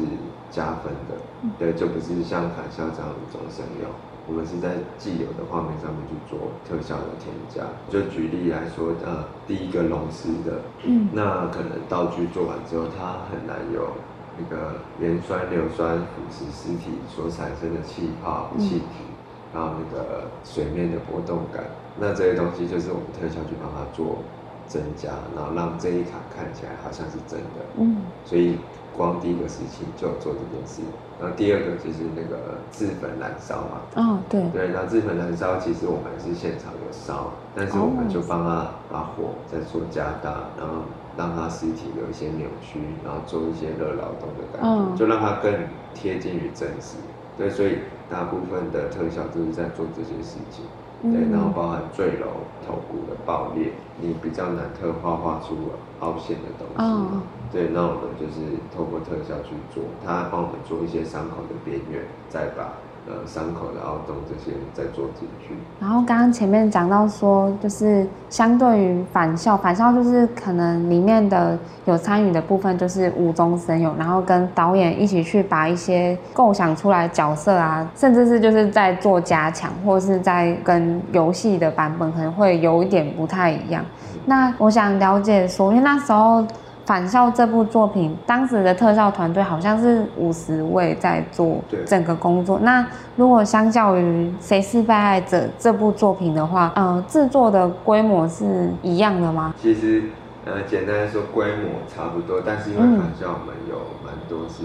[0.51, 1.19] 加分的。
[1.59, 3.89] 对，就不是像返校这样无中生有，
[4.29, 7.67] 我们是在既有的画面上面去做特效的添加。
[7.91, 13.91] 就举例来说，呃，第一个龙狮的，嗯，那可能道具做完之后，它很难有。
[14.39, 19.05] 那个盐酸硫酸腐蚀尸体所产生的气泡、气体，
[19.53, 21.65] 然后那个水面的波动感，
[21.99, 24.19] 那这些东西就是我们特效去帮它做
[24.67, 27.61] 增加，然后让这一卡看起来好像是真的。
[27.77, 28.57] 嗯，所以
[28.97, 30.81] 光第一个事情就做这件事，
[31.21, 33.81] 然后第二个就是那个自焚燃烧嘛。
[33.97, 34.49] 哦，对。
[34.49, 40.85] 对，然后自焚燃烧其实我们是现场有烧，但是我们就帮他把火再做加大，然后。
[41.17, 45.53] 让他尸体有一些扭曲，然后做一些热劳动的感觉，嗯、就让他更
[45.95, 46.97] 贴近于真实。
[47.37, 50.65] 对，所以大部分的特效就是在做这些事情。
[51.03, 52.29] 对，然后包含坠楼、
[52.65, 55.57] 头骨的爆裂，你比较难特化画出
[55.99, 56.77] 凹陷的东西。
[56.79, 57.21] 嗯、
[57.51, 62.73] 对，那我们就是透过特效去做，他帮我们做一些伤口的边缘，再把。
[63.05, 65.55] 呃，伤口的凹洞这些再做进去。
[65.81, 83.85] 然后刚刚前面讲到说，就是相对于返校，返校就是可能里面的有参与的部分就是无中生有，然后跟导演一起去把一些构想出来角色啊，甚至是就是在做加强，或是在跟游戏的版本可能会有一点不太一样。
[84.15, 86.47] 嗯、那我想了解说，因为那时候。
[86.93, 92.59] 返校这部作品，当时的特效团队好像是五十位在做整个工作。
[92.61, 99.55] 那如果相较于《谁是被害者》这部作品的话，呃，制作的规模是一样的吗？
[99.59, 100.03] 其实，
[100.45, 104.65] 呃，简单来说，规模差不多，但是因为返校我们有蛮多是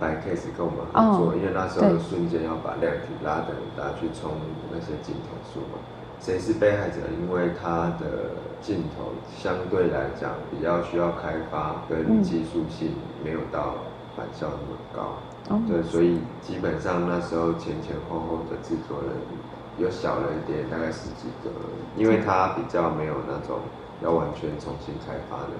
[0.00, 4.30] 白 case 跟我们合作，嗯、因为那时候瞬间要把量体拉的很大，去冲
[4.72, 5.76] 那些镜头数嘛。
[6.20, 6.96] 谁是被害者？
[7.20, 12.92] 因为他的镜头相对来讲比较需要开发，跟技术性
[13.24, 13.74] 没有到
[14.16, 15.16] 返校那么高，
[15.50, 19.10] 嗯、对，所以基本上那时候前前后后的制作人
[19.78, 21.50] 又小了一点，大概十几个，
[21.96, 23.60] 因为他比较没有那种
[24.02, 25.54] 要完全重新开发的。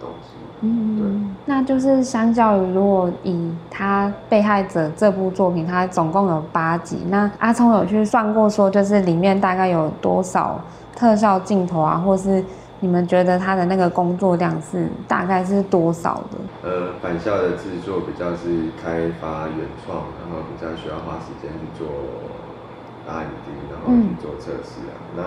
[0.00, 0.28] 东西，
[0.62, 1.06] 嗯，对，
[1.44, 10.60] 那就是相较于如果以他被害者这部作品，它总共有八集，那阿聪有去算过，说就是里面大概有多少
[10.96, 12.42] 特效镜头啊，或是
[12.80, 16.38] 你们觉得他的那个工作量是大概是多少的？
[16.68, 21.86] 呃，返校的制作比较是开发原创，然后比较需要花时间去做
[23.06, 24.96] R&D，然后去做测试啊。
[25.14, 25.22] 嗯、那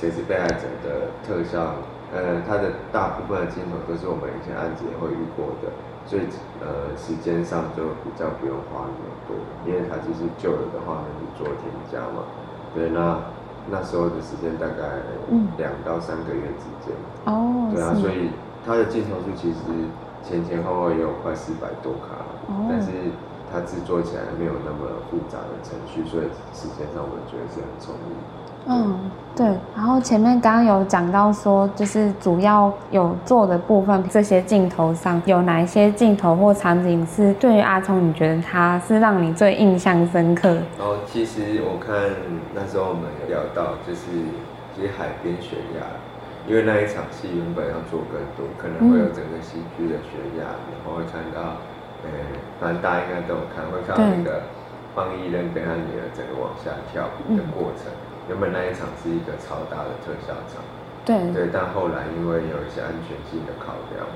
[0.00, 1.74] 谁是被害者的特效？
[2.14, 5.66] 呃，它的大部分的镜头都是我们以前案子也会遇过的，
[6.06, 6.22] 所以
[6.62, 9.34] 呃时间上就比较不用花那么多，
[9.66, 12.22] 因为它就是旧了的画面去做添加嘛。
[12.72, 13.18] 对，那
[13.66, 15.02] 那时候的时间大概
[15.58, 16.94] 两到三个月之间。
[17.26, 17.74] 哦、嗯。
[17.74, 18.30] 对啊，所以
[18.62, 19.58] 它的镜头数其实
[20.22, 22.92] 前前后后也有快四百多卡，哦、但是
[23.50, 28.14] 它制作起来没有那么复杂的程序，所以时间上我觉得是很充裕。
[28.66, 29.46] 嗯，对。
[29.76, 40.48] 然后前面刚刚有讲到说，就是主要有做的部分，这些镜头上有哪一些镜头或场景是对于阿聪，你觉得他是让你最印象深刻？
[40.78, 41.94] 然后其实我看
[42.54, 44.08] 那时候我们有聊到，就是
[44.74, 45.84] 其实海边悬崖，
[46.48, 51.60] 因为那一场戏原本要做更多，可能会有整个戏剧的悬崖，然后会看到，
[52.00, 52.08] 呃，
[52.58, 54.40] 反正大家应该都有看，会看到那个
[54.94, 57.04] 方一人跟他女儿整个往下跳
[57.36, 57.92] 的过程。
[57.92, 60.64] 嗯原本那一场是一个超大的特效场，
[61.04, 61.32] 对。
[61.32, 64.06] 对，但后来因为有一些安全性的考量，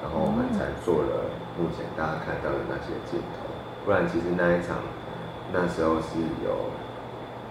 [0.00, 3.48] 然后我们才做了目前大家看到的那些镜头。
[3.84, 4.76] 不然其实那一场
[5.52, 6.72] 那时候是有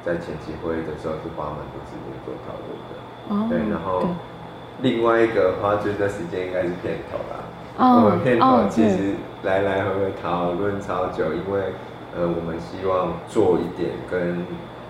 [0.05, 2.93] 在前期会议的时候是花蛮多时间做讨论的，
[3.29, 4.15] 哦，对，然后
[4.81, 7.45] 另外一个花最多时间应该是片头啦。
[7.77, 11.73] 哦、我们片头其实来来回回讨论超久，因为
[12.15, 14.45] 呃我们希望做一点跟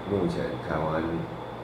[0.09, 1.03] 目前台湾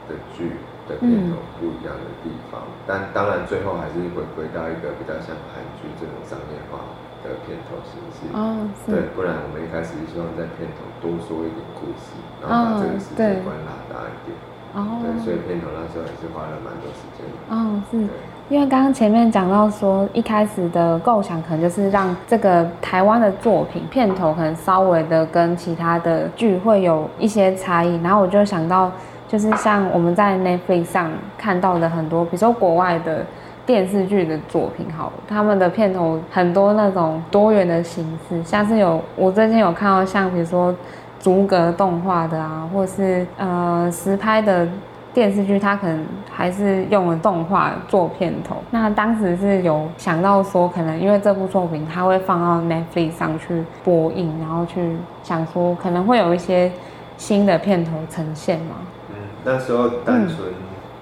[0.07, 6.83] 的剧的片头不一样的地方，嗯、但当然最后还是回归到一个比较像韩剧这种商业化
[7.23, 8.27] 的片头形式。
[8.35, 14.35] 哦，对，不然我们一开始希望在片头多说一点故事，然后把这个时间观拉大一点。
[14.75, 17.23] 哦，对，所以片头那时候也是花了蛮多时间。
[17.47, 18.09] 哦，是。
[18.49, 28.91] 因为刚刚前面讲到说，一开始的构想可能就是让这个台湾的作品片头可能稍微的跟其他的剧会有一些差异，然后我就想到，
[29.29, 33.25] 就是像我们在 Netflix 上看到的很多，比如说国外的
[33.65, 40.75] 电视剧的作品，好，他们的片头很多那种多元的形式，像是有我最近有看到像比如说
[41.17, 44.67] 逐格动画的啊，或是呃实拍的。
[45.13, 56.71] 电视剧它可能还是用了动画做片头，那当时是有想到说，可能因为这部作品它会放到 Netflix 上去播映，然后去想说可能会有一些
[57.15, 58.77] 新的片头呈现嘛。
[59.11, 60.37] 嗯，那时候单纯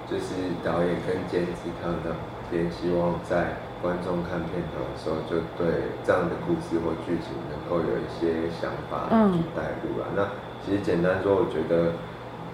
[0.10, 2.12] 就是导演跟监制他们那
[2.52, 10.12] 边希望在观众看片头的时候，就对这样的故事或剧情能够有一些想法去带入啊。
[10.12, 10.28] 嗯、那
[10.66, 11.94] 其实简单说，我觉得。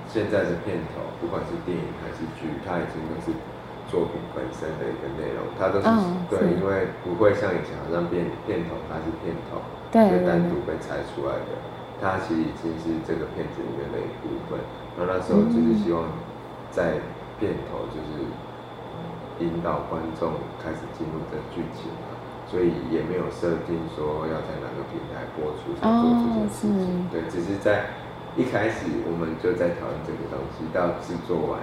[0.08, 3.36] 现在的片头，不管是电影还是剧，它已经都是
[3.91, 9.60] 作品本身的一个内容，它都是、哦、对，因为不会像以前好像片片头它是片头，
[9.91, 11.60] 对，就单独被拆出来的，
[11.99, 14.60] 它其实已经是这个片子里面的一部分。
[14.95, 16.08] 然后那时候就是希望
[16.72, 17.03] 在
[17.39, 18.28] 片头就是
[19.43, 22.16] 引导观众开始进入这剧情嘛，
[22.47, 28.07] 所以也没有设定说要在哪个平台播出才做这件事情，哦、对，只是在。
[28.38, 31.57] 一开始我们就在讨论这个东西，到制作完，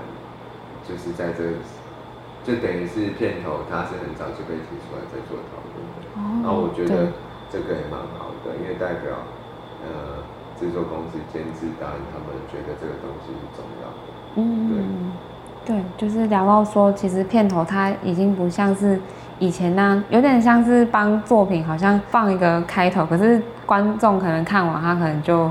[0.82, 1.62] 就是在这个，
[2.42, 6.10] 就等于是片头，它是很早就被提出来在做讨论的。
[6.18, 6.42] 哦。
[6.42, 7.14] 然后我觉得
[7.46, 9.22] 这个也蛮好的，因为代表
[9.86, 10.26] 呃
[10.58, 14.02] 制作公司、监制导演他们觉得这个东西是重要的。
[14.34, 15.14] 嗯。
[15.64, 15.76] 对。
[15.76, 19.00] 对，就是聊到说，其实片头它已经不像是
[19.38, 25.48] 以前那样，有点像是帮作品好像放一个开头，可是观众可能看完他可能就。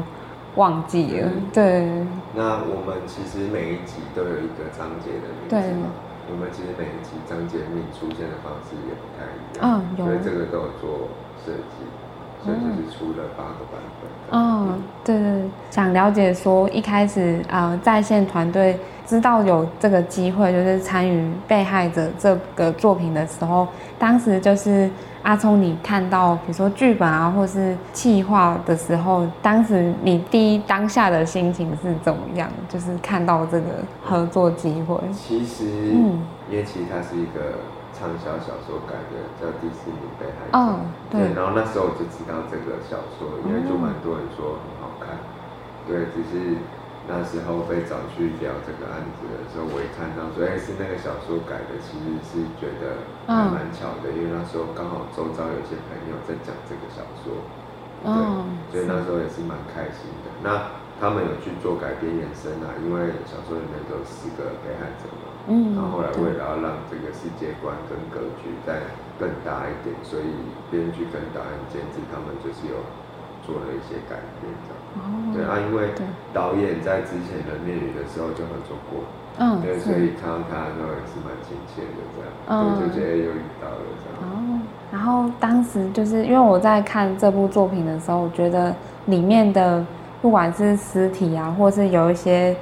[0.55, 1.87] 忘记了，对。
[2.35, 5.87] 那我们其实每一集都有一个章节的名字嘛。
[6.27, 10.05] 对我们其实每一集章节名出现的方式也不太一样，嗯，有。
[10.05, 11.09] 所以这个都有做
[11.43, 11.83] 设计，
[12.43, 14.39] 所以就是出了八个版本。
[14.39, 14.73] 哦，
[15.03, 15.49] 对对对。
[15.69, 24.89] 想了解说，一开始呃，在线团队知道有这个机会，就是参与被害者这个作品的时候，当时就是。
[25.23, 32.49] 阿聪，你看到比如说剧本啊，或是企划的时候，当时你第一当下的心情是怎么样？
[32.67, 33.67] 就是看到这个
[34.03, 34.97] 合作机会。
[35.13, 35.63] 其实，
[35.95, 36.21] 嗯，
[36.51, 37.63] 因为其实它是一个
[37.97, 40.57] 畅销小说改的，叫《迪士尼被害者》。
[40.59, 41.21] 哦，对。
[41.21, 45.15] 对，然后那时候我就知道这个小说，因为就蛮多人说很好看。
[45.87, 46.57] 对，只是。
[47.05, 57.43] 那时候被找去聊这个案子的时候，我一看到说，哎，是那个小说改的，其实是觉得还蛮巧的，因为那时候刚好周遭有些朋友在讲这个小说，
[58.71, 60.31] 对，所以那时候也是蛮开心的。
[60.39, 68.79] 那他们有去做改编延伸啊，因为小说里面都有四个被害者嘛，嗯，然后后来为了要让这个世界观跟格局再
[69.19, 70.31] 更大一点，所以
[70.71, 72.79] 编剧跟导演监制他们就是有。
[73.45, 74.79] 做了一些改变，这样。
[74.97, 75.33] 哦。
[75.33, 75.89] 对啊，因为
[76.33, 79.03] 导演在之前的《孽女》的时候就合作过。
[79.39, 79.61] 嗯。
[79.61, 82.29] 对，所以看到他的时候也是蛮亲切的，这样。
[82.47, 82.79] 嗯。
[82.79, 84.31] 就觉得又遇到了这样。
[84.31, 84.61] 哦。
[84.91, 88.73] 然后当时就是因为我在看这部作品的时候，我觉得
[89.07, 89.83] 里面的
[90.21, 92.55] 不管是尸体啊，或是有一些，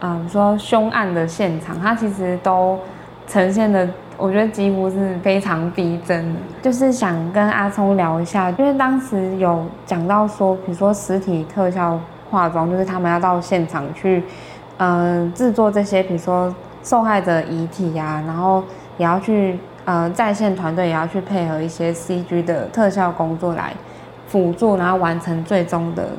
[0.00, 2.78] 嗯，说凶案的现场，它其实都
[3.26, 3.88] 呈现的。
[4.22, 11.98] 我觉得几乎是非常逼真的，就是想跟阿聪聊一下，因为当时有讲到说，比如说实体特效
[12.30, 14.22] 化妆，就是他们要到现场去，
[14.76, 16.54] 嗯、制作这些，比如说
[16.84, 18.62] 受害者遗体呀、啊，然后
[18.96, 23.72] 也要去，呃，在线团队也要去配合一些 CG 的特效工作来
[24.28, 26.10] 辅助，然后完成最终的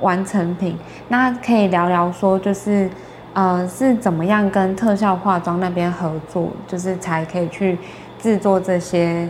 [0.00, 0.78] 完成品。
[1.08, 2.88] 那可以聊聊说，就是。
[3.34, 7.78] 呃，是怎么样跟特效化妆那边合作，就是才可以去
[8.18, 9.28] 制作这些，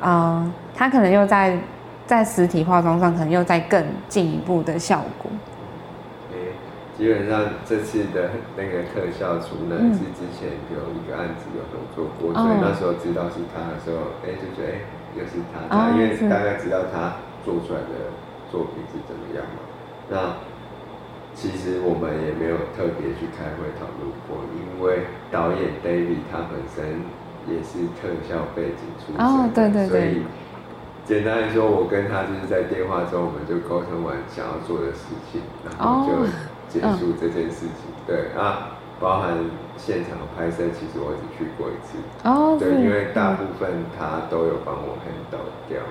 [0.00, 1.58] 呃，他可能又在
[2.06, 5.30] 在实体化妆上，可能又在更进一步的效果。
[6.32, 6.54] 诶，
[6.96, 14.78] 基本上这次的那个特效出呢，是之前有一个案子有合作过，所以那时候知道是他的时候，哎，就觉得哎，
[15.18, 17.14] 又是他，因为大概知道他
[17.44, 18.14] 做出来的
[18.50, 19.66] 作品是怎么样嘛。
[20.08, 20.16] 那
[21.34, 27.02] 其实我们也没有特别去开会讨论过，因为导演 David 他本身
[27.48, 29.18] 也是特效背景出身
[29.72, 30.22] 的，所以。
[31.04, 36.14] 简单来说，我跟他就是在电话中，我们就沟通完想要做的事情，然后就
[36.70, 37.90] 结束这件事情。
[37.90, 39.34] Oh, 对啊，包含
[39.76, 41.98] 现场拍摄，其实我只去过一次。
[42.22, 45.82] 哦，对，因为大部分他都有帮我 handle 掉。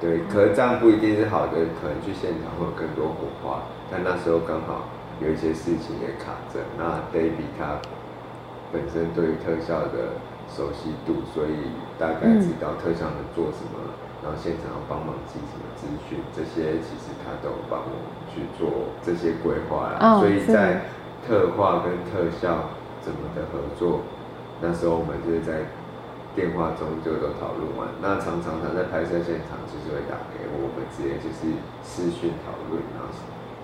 [0.00, 3.62] 对，可是这样不一定是好的，可能去现场会有更多火花。
[3.90, 4.88] 但那时候刚好
[5.20, 6.60] 有一些事情也卡着。
[6.76, 7.80] 那 David 他
[8.72, 13.78] 本身对于特效的熟悉度，所以大概知道特效能做什么。
[13.78, 17.94] 嗯然后现场要帮忙记什么资讯，这些其实他都帮我
[18.34, 20.10] 去做这些规划啦。
[20.10, 20.90] Oh, 所以在
[21.24, 24.00] 特化跟特效怎么的合作，
[24.60, 25.70] 那时候我们就是在
[26.38, 27.90] 电话中就都讨论完。
[27.98, 31.50] 那常常他在拍摄现场就是会打给我我们，直接就是
[31.82, 33.10] 视讯讨论，然后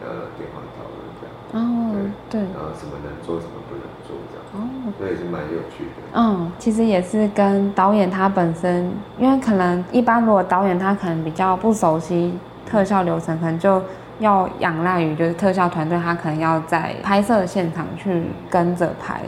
[0.03, 1.31] 呃电话讨论这样。
[1.55, 4.43] 哦，oh, 对，对，然后什么能做，什么不能做这样。
[4.59, 6.03] 哦，所以是蛮有趣的。
[6.15, 13.81] 嗯，其实也是跟导演他本身，因为可能一般如果导演他可能比较不熟悉特效流程，可能就
[14.19, 19.21] 要仰赖于就是特效团队，他可能要在拍摄现场去跟着拍。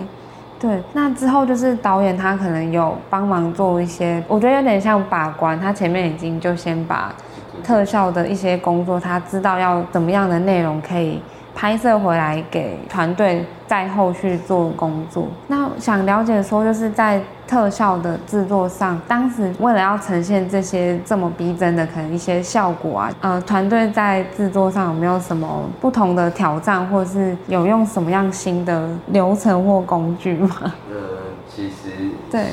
[0.67, 7.15] 对，那之后就是导演他可能有帮忙做一些，我觉得有点像把关，他前面已经就先把
[7.63, 11.21] 特效的一些工作，他知道要怎么样的内容可以。
[11.59, 15.27] 拍摄回来给团队在后续做工作。
[15.49, 30.75] 那想了解说，就是在特效的制作上，当时为了要呈现这些这么逼真的可能一些效果啊，呃，团队在制作上有没有什么不同的挑战，或是有用什么样新的流程或工具吗？
[30.91, 30.97] 嗯，
[31.49, 32.45] 其实对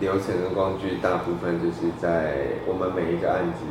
[0.00, 2.34] 流程的工具大部分就是在
[2.66, 3.64] 我们每一个案子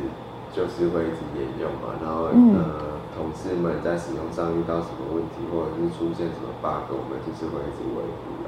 [0.54, 2.54] 就是会一直沿用嘛，然后嗯。
[2.54, 8.40] 呃同事们在使用上遇到什么问题，或者是出现什么 bug，我们就是会一直维护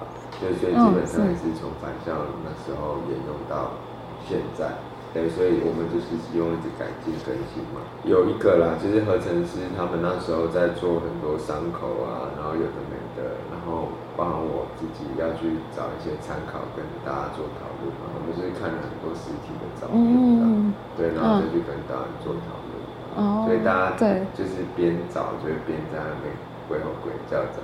[0.43, 0.51] 啦。
[0.59, 3.79] 所以，基本上也是从返校那时候沿用到
[4.27, 4.75] 现在。
[5.15, 7.79] 对，所以我们就是用一直改进更新嘛。
[8.03, 18.11] 有一个啦，就是合成师他们那时候在做很多伤口啊，然后有的没的，然后包含我自己要去找一些参考，跟大家做讨论嘛。
[18.11, 22.75] 我们就是看了很多实体的照片，嗯、对，然后再去跟导演做讨论。
[23.15, 26.35] 哦，所以大家对，就是边找，就是边在那边
[26.69, 27.61] 鬼吼鬼叫着，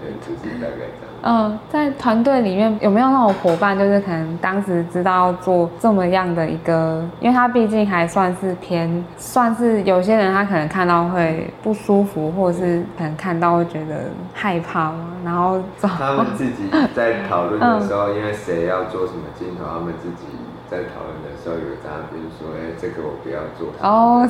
[0.00, 1.10] 对，就是大概这样。
[1.22, 20.26] 嗯，在团队里面有没有那种伙伴，就是可能当时知道要做这么样的一个，因为他毕竟还算是偏，算是有些人他可能看到会不舒服，或者是可能看到会觉得害怕嘛，然后他们自己在讨论的时候， 嗯、因为谁要做什么镜头，他们自己。
[20.70, 23.74] 在讨论的时候，有这样，比如说，哎、欸，这个我不要做。
[23.82, 24.22] 哦，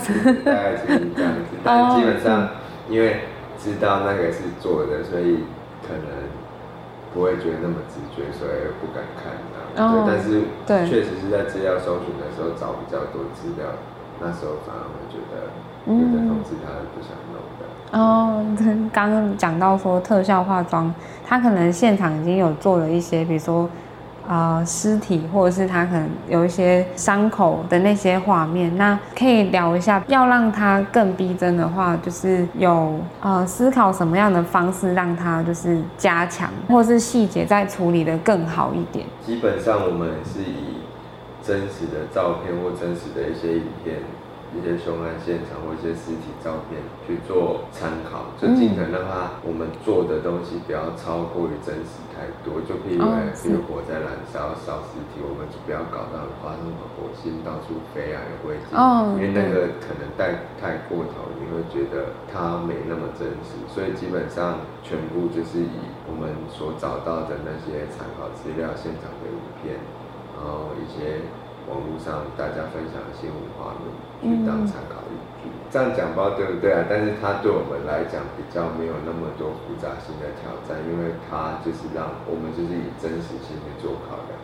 [0.43, 1.53] 大概就是这样子。
[1.63, 2.49] 但基本上，
[2.89, 3.21] 因为
[3.63, 5.45] 知道那个是做的，所以
[5.87, 6.09] 可能
[7.13, 9.93] 不会觉得那么直觉，所以不敢看这样。
[9.93, 10.05] 哦。
[10.09, 13.67] 但是，对，确实是在资料搜寻的时候找比较多资料，
[14.19, 15.53] 那时候反而会觉得
[15.87, 17.63] 有的同事他是不想弄的。
[17.93, 18.45] 哦，
[18.93, 20.93] 刚刚讲到说特效化妆，
[21.27, 23.69] 他可能现场已经有做了一些，比如说。
[24.31, 39.05] 呃，尸体或者是他可能有一些伤口的那些画面，那可以聊一下，要让他更逼真的话，就是有呃思考什么样的方式让他就是加强，或是细节再处理的更好一点。
[39.21, 40.79] 基本上我们是以
[41.43, 43.97] 真实的照片或真实的一些影片。
[44.51, 52.59] 一些凶案现场或一些尸体照片去做参考，就尽可能让它我们做的东西不要超过于真实太多。
[52.67, 53.07] 就譬如，
[53.39, 58.75] 譬如火在燃烧烧尸体，我们就不要搞到发生什么火星到处飞啊，有危险。
[58.75, 59.15] 哦。
[59.15, 63.55] 因为那个可能带太过头，你会觉得它没那么真实。
[63.71, 65.79] 所以基本上全部就是以
[66.11, 69.79] 我们所找到的那些参考资料、现场的影片，
[70.35, 71.23] 然后一些。
[71.71, 73.87] 网络上大家分享的新闻画面
[74.19, 76.83] 去当参考依据，嗯、这样讲不知道对不对啊？
[76.91, 84.35] 但是它对我们来讲比较没有那么多复杂性的挑战，因为它就是让我们就是以真实性去做考量，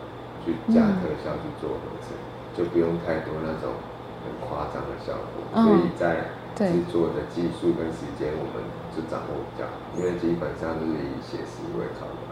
[0.47, 3.75] 去加特效去做合成，嗯、就不用太多那种
[4.23, 5.43] 很夸张的效果。
[5.51, 8.63] 嗯、所以在制作的技术跟时间，我们
[8.95, 12.23] 就掌握比较好，因为基本上就是以写实为考量。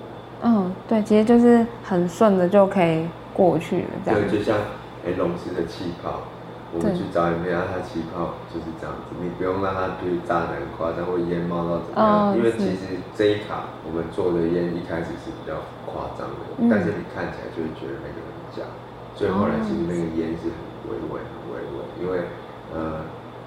[0.41, 4.21] 嗯，对，其实就是很顺的就可以过去了，这样。
[4.21, 4.57] 对，就像。
[5.05, 6.25] 哎，龙狮的气泡，
[6.73, 12.03] 我我们去找影片，它气泡就是这样子，你不用让它去炸得很夸张，会烟冒到怎么样？
[12.03, 15.55] 哦、因为其实这一卡我们做的烟一开始是比较
[15.87, 18.67] 夸张的，嗯、但是你看起来就会觉得那个很假，
[19.15, 20.59] 所以后来其实那个烟是很
[20.91, 22.27] 微微、很微微，因为
[22.75, 22.99] 呃，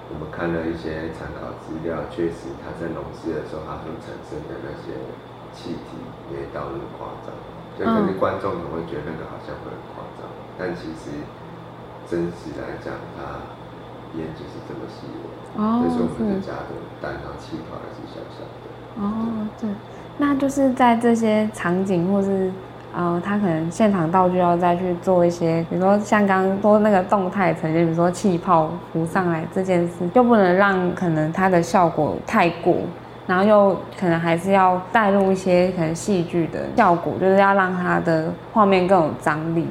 [0.09, 4.97] 我们看了一些参考资料，确实它在浓缩的时候，它所产生的那些
[5.53, 6.01] 气体
[6.33, 7.29] 也到那么夸张，
[7.77, 10.25] 所以可是观众可能会觉得那个好像会很夸张，
[10.57, 11.13] 但其实。
[12.09, 19.01] 真实来讲，它烟就是这么细微，哦，所以我们加的蛋黄气泡还是小小的。
[19.01, 19.69] 哦，对，
[20.17, 22.51] 那就是在这些场景，或是
[22.95, 32.77] 呃，他可能现场道具要再去做一些，比如说像刚刚说那个动态呈现，比如说气泡浮上来这件事，就不能让可能它的效果太过，
[33.27, 39.67] 然后又可能还是要带入一些可能戏剧的效果，就是要让它的画面更有张力。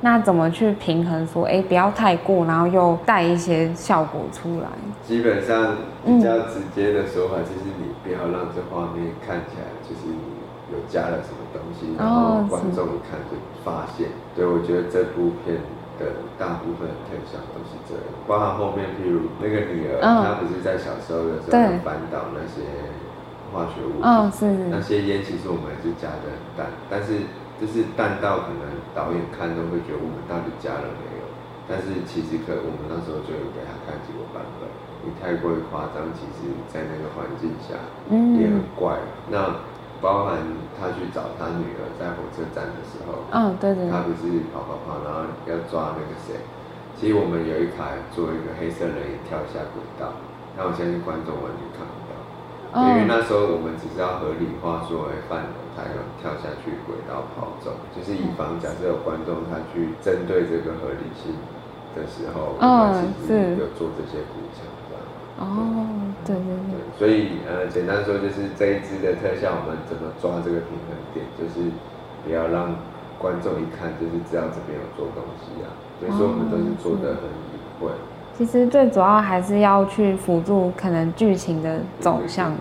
[0.00, 1.26] 那怎么去平衡？
[1.26, 4.68] 说，哎、欸，不要太过，然后又带一些效果出来。
[5.02, 5.74] 基本上
[6.06, 10.38] 比较直接的说法就是，你不要让这画面看起来就是你
[10.70, 13.34] 有加了什么东西，然后观众一看就
[13.64, 14.06] 发现。
[14.36, 15.58] 对，我觉得这部片
[15.98, 22.62] 的大部分特效都是这样，包括后面，譬如那个女儿，哦、她不是在小时候的时候翻倒那些
[23.50, 27.26] 化学物质，哦、是是那些烟，其实我们还是加的很淡，但是。
[27.58, 31.26] 就是淡到可能导演看都会觉得我们到底加了没有，
[31.66, 34.70] 但是其实可我们那时候就有给他看几个版本，
[35.02, 37.74] 你太过于夸张，其实在那个环境下
[38.38, 38.94] 也很怪。
[39.02, 39.36] 嗯、那
[39.98, 40.38] 包含
[40.78, 46.38] 他去找他女儿在火车站的时候，嗯、哦，对对，他不是跑跑跑，然后要抓那个谁，
[46.94, 50.14] 其实我们有一台做一个黑色人影跳下轨道，
[50.54, 52.14] 那我相信观众完全看不到，
[52.78, 55.50] 哦、因为那时候我们只是要合理化说，哎，犯人。
[55.78, 61.32] 还有跳下去轨道跑走，就是以防假设有观众他去针对这个合理性
[61.94, 64.98] 的时候，哦，是有做这些补强的。
[65.38, 65.86] 哦，
[66.26, 66.82] 对对对。
[66.98, 71.70] 所以呃，简单说就是这一支的特效，我们怎么抓这个平衡点，就是
[72.24, 72.74] 不要让
[73.18, 75.70] 观众一看就是知道这边有做东西啊。
[76.00, 77.24] 所以说我们都是做的很
[77.54, 77.88] 隐晦。
[78.36, 82.52] 其实最主要还是要去辅助可能剧情的走向。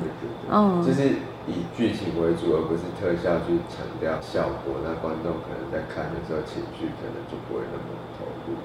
[0.52, 0.84] 嗯。
[0.86, 1.14] 就是。
[1.48, 8.07] 以剧情为主，而不是特效去强调效果，那观众可能在看的时候情绪可能就不会那么。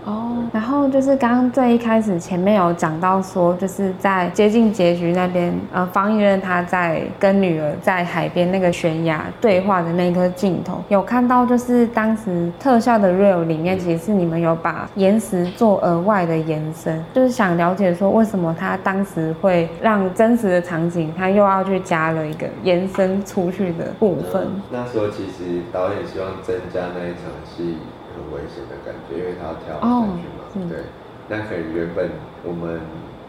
[0.05, 22.47] 哦，然后就是刚刚最一开始前面有讲到说，就是在接近结局那边，呃，方逸任他在跟女儿在海边那个悬崖对话的那颗镜头，有看到就是当时特效的 real 里面，其实是你们有把岩石做额外的延伸，就是想了解说为什么他当时会让真实的场景，他又要去加了一个。
[22.62, 24.47] 延伸出去的部分。
[24.70, 27.76] 那时候其实导演希望增加那一场戏
[28.12, 29.88] 很危险的感觉，因为他要跳下
[30.20, 30.44] 去嘛。
[30.44, 30.86] 哦、对。
[31.32, 32.12] 那可能原本
[32.44, 32.80] 我们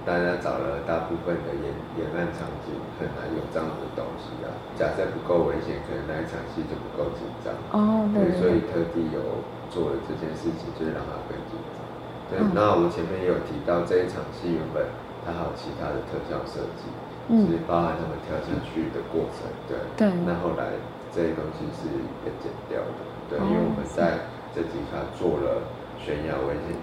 [0.04, 4.52] 大家找了大部分的沿沿岸场景，很难有这样的东西啊。
[4.76, 7.56] 假设不够危险，可能那一场戏就不够紧张。
[7.72, 8.40] 哦，对，对，对。
[8.40, 11.80] 所以特地有做了这件事情，就是让它更紧张。
[12.28, 12.44] 对。
[12.44, 14.84] 哦、那我前面也有提到，这一场戏原本
[15.24, 16.92] 它还有其他的特效设计。
[17.24, 19.80] 是包含他们跳下去的过程，对。
[19.96, 20.12] 对。
[20.28, 20.76] 那后来
[21.08, 21.88] 这些东西是
[22.20, 23.00] 被剪掉的，
[23.32, 25.64] 对，因为我们在这几卡做了
[25.98, 26.76] 悬崖危险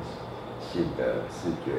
[0.61, 1.73] 性的视觉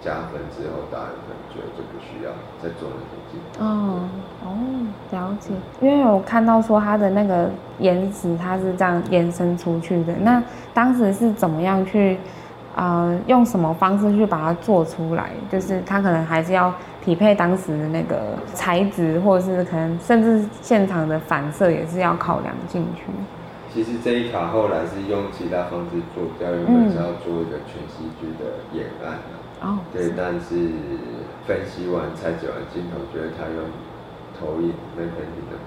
[0.00, 2.30] 加分之后，导演可能觉得就不需要
[2.62, 3.64] 再做那些镜头。
[3.64, 4.08] 哦
[4.44, 4.48] 哦，
[5.10, 5.54] 了解。
[5.80, 10.12] 因为我看到说它的那个岩石，它是这样延伸出去的。
[10.20, 10.42] 那
[10.74, 12.18] 当时是怎么样去？
[12.78, 15.30] 呃，用什么方式去把它做出来？
[15.50, 16.70] 就是它可能还是要
[17.02, 23.04] 匹配当时的那个材质，或者是可能甚至现场的反射也是要考量进去。
[23.76, 29.20] 其实这一卡后来是用其他方式做掉，原本是要做一个全息剧的演案
[29.60, 30.72] 哦，对，但是
[31.44, 33.68] 分析完、拆解完镜头，觉得他用
[34.32, 35.60] 投影那肯定的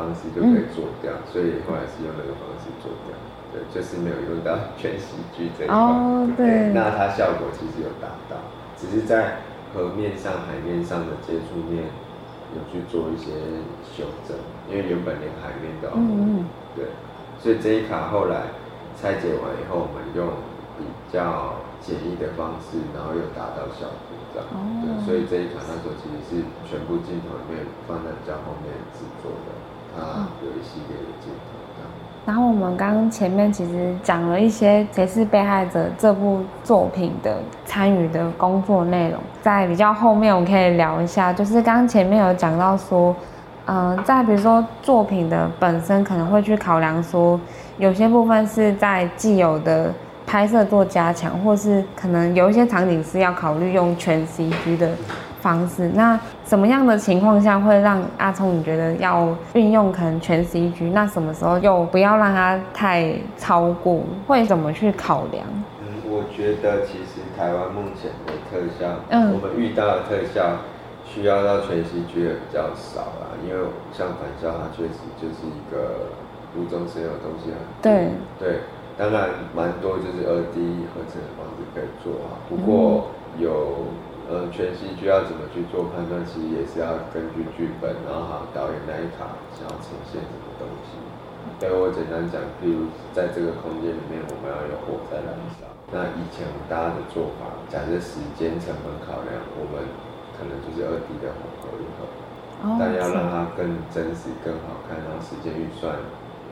[0.00, 3.12] 方式就可以做掉，嗯、所以后来是用那个方式做掉。
[3.52, 5.76] 对，就是没有用到全喜剧这一块。
[5.76, 6.72] 哦，对。
[6.72, 8.40] 那它效果其实有达到，
[8.80, 9.44] 只是在
[9.76, 11.84] 河面上、海面上的接触面
[12.56, 13.28] 有去做一些
[13.84, 14.40] 修正，
[14.72, 15.92] 因为原本连海面都要。
[16.00, 16.44] 嗯嗯。
[16.72, 16.88] 对，
[17.42, 18.54] 所以这一卡后来
[18.94, 20.30] 拆解完以后，我们用
[20.78, 24.46] 比较简易的方式，然后又达到效果，这样。
[24.54, 24.62] 哦。
[24.78, 26.30] 对，所以这一卡那时候其实是
[26.70, 29.50] 全部镜头里面放在比较后面制作的，
[29.98, 31.58] 它有一系列的镜头。
[32.24, 43.12] 然后我们刚刚前面其实讲了一些《谁是被害者》这部作品的参与的工作内容，在比较后面我们可以聊一下，就是刚刚前面有讲到说，
[43.66, 47.40] 嗯、呃，在比如说作品的本身可能会去考量说，
[47.78, 49.92] 有些部分是在既有的
[50.26, 54.90] 拍摄做加强，或是可能有一些场景是要考虑用全 CG 的
[55.40, 55.90] 方式。
[55.94, 60.90] 那什么样的情况下会让阿聪你觉得要运用可能全 CG？
[60.92, 64.00] 那什么时候又不要让它太超过？
[64.26, 65.44] 会怎么去考量？
[65.80, 70.58] 嗯，我觉得其实台湾目前的特效，嗯，我们遇到的特效
[71.12, 73.60] 需要到全 CG 的比较少啦，因为
[73.92, 76.08] 像返校它确实就是一个
[76.56, 78.08] 无中生有的东西很多，对
[78.38, 78.60] 对。
[78.96, 80.60] 当然，蛮多就是二 D
[80.92, 82.36] 合成的方式可以做啊。
[82.44, 83.08] 不过
[83.40, 83.88] 有
[84.28, 91.00] 呃全息剧要怎么去做判断，其实也是要根据剧本，然后还有导演那一卡想要呈现什么东西。
[91.56, 95.64] 对，我简单讲，譬如在这个空间里面，我们要有火在燃烧。
[95.88, 99.88] 那以前大家的做法，假设时间成本考量，我们
[100.42, 102.10] 可能就是二 D 的混合一合，
[102.82, 105.94] 但要让它更真实、更好看，然后时间预算。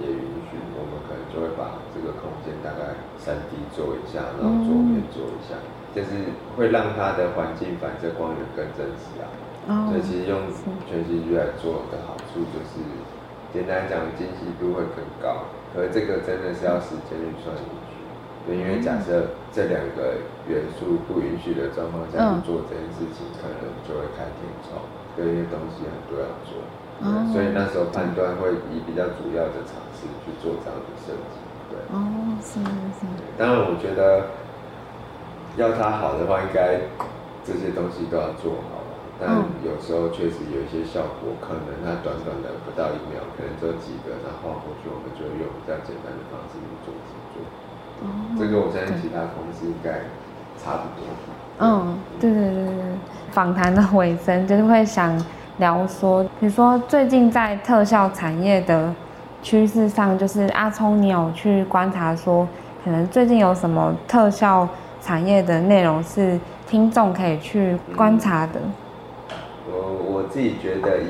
[0.00, 6.24] 也允许，我们可能就会把这个空间大概三 D 做一下，然后桌面做一下，嗯、就是
[6.56, 9.28] 会让它的环境反射光源更真实啊。
[9.68, 10.48] 哦、所以其实用
[10.88, 12.80] 全 CG 来做的好处就是，
[13.52, 15.52] 简单讲精细度会更高。
[15.76, 17.52] 可是这个真的是要时间预算
[18.48, 20.16] 因为假设这两个
[20.48, 24.80] 元素不允许的状况下去做这件事情，嗯、可能就会开天窗，
[25.18, 26.56] 因为东西很多要做。
[27.00, 31.40] 哦、所以那时候判断会以比较主要的尝试去做这样的设计，
[31.72, 31.80] 对。
[31.88, 31.96] 哦，
[32.44, 32.60] 是
[32.92, 33.08] 是。
[33.40, 34.28] 当然，我觉得
[35.56, 36.76] 要它好的话，应该
[37.40, 38.92] 这些东西都要做好了。
[39.16, 39.28] 但
[39.64, 46.60] 有时候确实有一些效果，可能它短短的不到一秒，可能只有几个，然后画过去，我们就用比较简单的方式。
[48.00, 48.36] 哦。
[48.38, 49.90] 这个我相信其他公司应该
[50.62, 51.06] 差不多。
[51.58, 52.74] 嗯，对对对对。
[53.32, 55.20] 访谈的尾声就是会想。
[55.58, 58.90] 聊说，比如说最近在特效产业的
[59.42, 62.48] 趋势上，就是阿聪，你有去观察说，
[62.82, 64.66] 可能最近有什么特效
[65.02, 68.58] 产业的内容是听众可以去观察的？
[69.28, 69.36] 嗯、
[69.70, 71.04] 我我自己觉得以，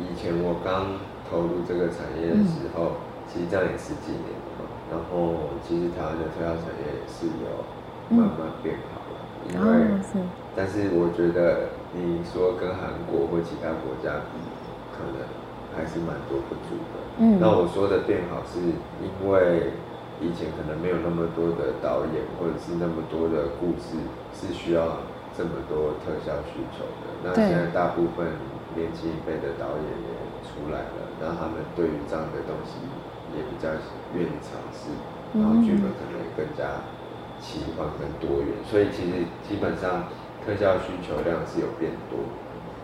[0.00, 0.86] 以以前我刚
[1.30, 2.94] 投入这个产业的时候，嗯、
[3.26, 4.66] 其实这样也十几年了嘛。
[4.90, 7.64] 然后其实台湾的特效产业也是有
[8.10, 10.18] 慢慢变好了，嗯、因为，哦、是
[10.54, 11.74] 但是我觉得。
[11.96, 14.36] 你说跟韩国或其他国家比，
[14.92, 15.24] 可能
[15.72, 16.94] 还是蛮多不足的。
[17.16, 18.60] 嗯，那我说的变好，是
[19.00, 19.72] 因为
[20.20, 23.96] 以前可能没有那么多的导演，或者是那么多的故事
[24.36, 27.08] 是需要这么多特效需求的。
[27.24, 28.28] 那现在大部分
[28.76, 30.12] 年轻一辈的导演也
[30.44, 32.76] 出来了，那他们对于这样的东西
[33.36, 33.68] 也比较
[34.14, 34.88] 愿意尝试，
[35.38, 36.64] 然后剧本可能也更加
[37.38, 38.48] 奇幻跟多元。
[38.64, 40.04] 所以其实基本上。
[40.46, 42.20] 特效需求量是有变多，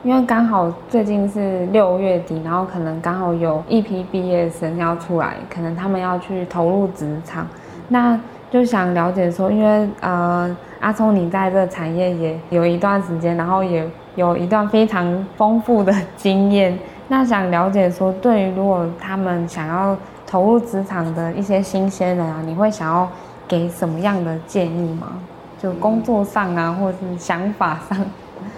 [0.03, 7.47] 因为刚好最近是六月底，然后可能刚好有一批毕业生要出来，可能他们要去投入职场，
[7.87, 8.19] 那
[8.51, 16.77] 就想了解说，因为呃阿聪你在这个产业也有一段时间，然后也有一段非常丰富的经验，
[17.07, 19.97] 那想了解说，对于如果他们想要
[20.33, 23.07] 投入职场的一些新鲜人啊，你会想要
[23.47, 25.20] 给什么样的建议吗？
[25.61, 27.99] 就工作上啊，或者是想法上，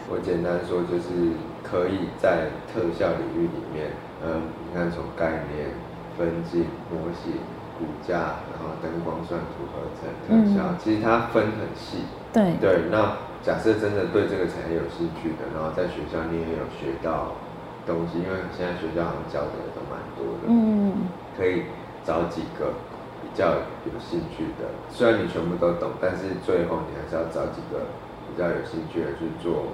[0.08, 3.90] 我简单说，就是可以在特效领域里面，
[4.24, 5.74] 嗯，你看从概念、
[6.16, 6.64] 分镜、
[6.94, 7.42] 模型、
[7.76, 12.06] 骨架，然后灯光算图合成特效，嗯、其实它分很细。
[12.32, 12.54] 对。
[12.60, 17.34] 对，那假设真的对这个产业有兴趣的，然后在学校你也有学到
[17.84, 21.64] 东西，因为现在学校好像教的也都蛮多的，嗯，可以
[22.04, 22.72] 找几个。
[23.24, 27.88] 比较有兴趣的，虽然你全部都懂，但是最后你还是要找几个
[28.28, 29.72] 比较有兴趣的去做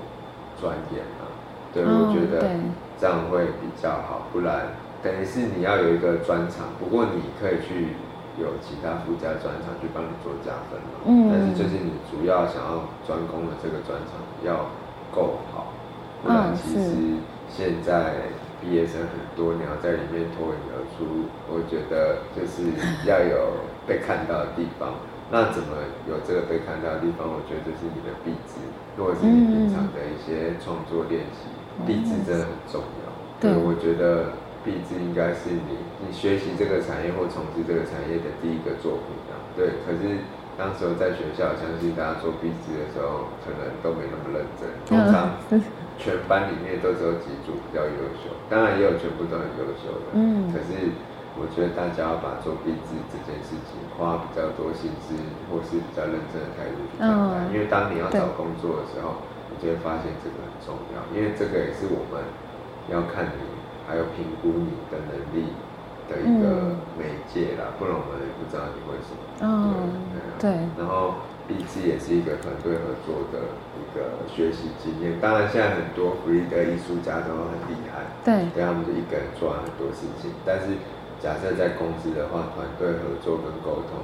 [0.58, 1.28] 专研嘛。
[1.74, 2.56] 对，哦、我觉得
[2.96, 4.68] 这样会比较好，不然
[5.02, 7.92] 等于是你要有一个专长，不过你可以去
[8.38, 11.04] 有其他附加专长去帮你做加分嘛。
[11.04, 11.28] 嗯。
[11.28, 14.70] 但是就是你主要想要专攻的这个专长要
[15.12, 15.74] 够好，
[16.22, 17.18] 不然其实
[17.50, 18.30] 现在。
[18.60, 22.68] 毕业生很多，你要在里面脱颖而出，我觉得就是
[23.08, 25.00] 要有被看到的地方。
[25.32, 25.78] 那怎么
[26.10, 27.24] 有这个被看到的地方？
[27.30, 28.58] 我觉得就是你的壁纸，
[28.98, 31.46] 或者是你平常的一些创作练习，
[31.86, 33.06] 壁纸真的很重要。
[33.38, 34.34] 对，我觉得
[34.66, 39.38] 壁纸应该是你你学习这个产业或从事这个产业的第一个作品啊。
[39.54, 40.20] 对，可是
[40.58, 45.38] 当时候在学校，相信大家做壁纸的时候，可能都没那么认真，通常。
[46.00, 50.16] 全班里面都只有几组比较优秀，当然也有全部都很优秀的。
[50.16, 50.48] 嗯。
[50.48, 50.96] 可是
[51.36, 55.12] 我觉得大家要把做毕制这件事情花比较多心思，
[55.52, 57.44] 或是比较认真的态度去看待。
[57.44, 57.52] 嗯。
[57.52, 59.20] 因为当你要找工作的时候，
[59.52, 62.24] 你就会发现这个很重要，因为这个也是我们
[62.88, 63.44] 要看你，
[63.86, 65.52] 还有评估你的能力
[66.08, 69.22] 的的一个媒介啦，嗯、不然我们也不知道你会什么。
[69.46, 69.94] 嗯，
[70.42, 70.50] 对。
[70.74, 75.18] 然后毕制也是一个团队合作的一个学习经验。
[75.20, 80.30] 当然，现在很多福利的艺术家都很厉害，对，对他们就一个人做很多事情。
[80.44, 80.76] 但是，
[81.20, 84.00] 假设在公司的话，团队合作跟沟通，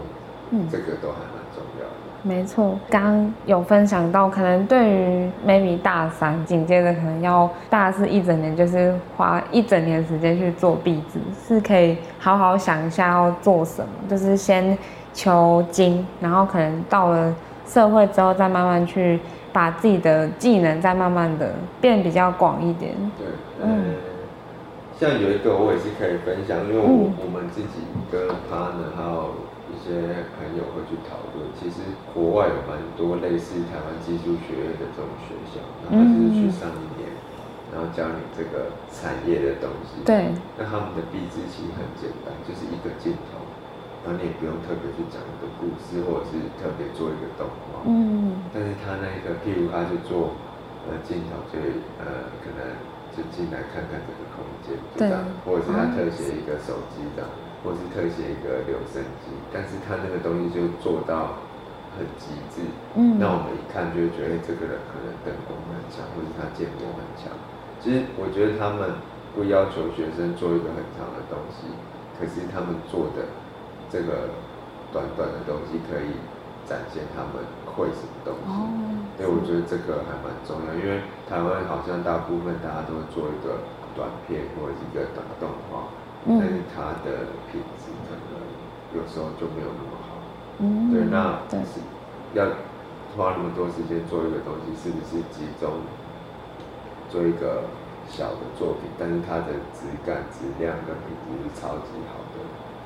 [0.50, 1.94] 嗯，这个都还蛮重要的。
[2.22, 14.76] 没错，刚刚有分享到，可能对于 maybe 大三，紧接着可能要大四一整年，就是花一整年时间去做壁纸，是可以好好想一下要做什么，就是先
[15.14, 17.32] 求精，然后可能到了
[17.64, 19.20] 社会之后，再慢慢去
[19.56, 22.92] 把自己的技能再慢慢的变比较广一点。
[23.16, 23.26] 对，
[23.64, 23.96] 嗯，
[25.00, 27.76] 像有一个我也是可以分享，因为我、嗯、我们自己
[28.12, 29.48] 跟 partner 还有。
[29.66, 29.98] 一些
[30.38, 31.82] 朋友会去讨论，其实
[32.14, 35.58] 国外有蛮多类似台湾技术学院的这种学校，
[35.90, 37.10] 然后就是去上一年，
[37.74, 40.06] 然后教你这个产业的东西。
[40.06, 40.30] 对。
[40.54, 43.42] 那他们的壁纸其实很简单，就是一个镜头，
[44.06, 47.82] 然后你也不用特别去讲一个故事，或者是特别做一个动画。
[47.90, 48.46] 嗯。
[48.54, 50.38] 但是他那个，譬如他去做
[50.86, 51.58] 呃镜头，就
[51.98, 52.62] 呃可能
[53.10, 55.10] 就进来看看这个空间，对，
[55.42, 57.26] 或者是他特写一个手机这样。
[57.64, 61.34] 或是特写一个留声机，但是他那个东西就做到
[61.98, 62.62] 很极致，
[62.94, 67.34] 嗯，那我们一看就会觉得这个人可能灯光很强，或者他建模很强。
[67.82, 68.94] 其实我觉得他们
[69.34, 71.66] 不要求学生做一个很长的东西，
[72.14, 73.26] 可是他们做的
[73.96, 74.28] 这个
[74.92, 76.20] 短短的东西可以
[76.68, 78.44] 展现他们会什么东西。
[78.44, 78.68] 哦，
[79.16, 83.64] 所以我觉得这个还蛮重要，因为台湾好像大部分大家都会做一个
[83.96, 85.88] 短片或者一个短动画。
[86.28, 88.34] 但是它的品质可能
[88.92, 90.18] 有时候就没有那么好，
[90.58, 91.78] 嗯，对，那是
[92.34, 92.44] 要
[93.16, 95.86] 花那么多时间做一个东西，是不是集中
[97.08, 97.70] 做一个
[98.10, 98.90] 小的作品？
[98.98, 102.25] 但是它的质感、质量跟品质是超级好的，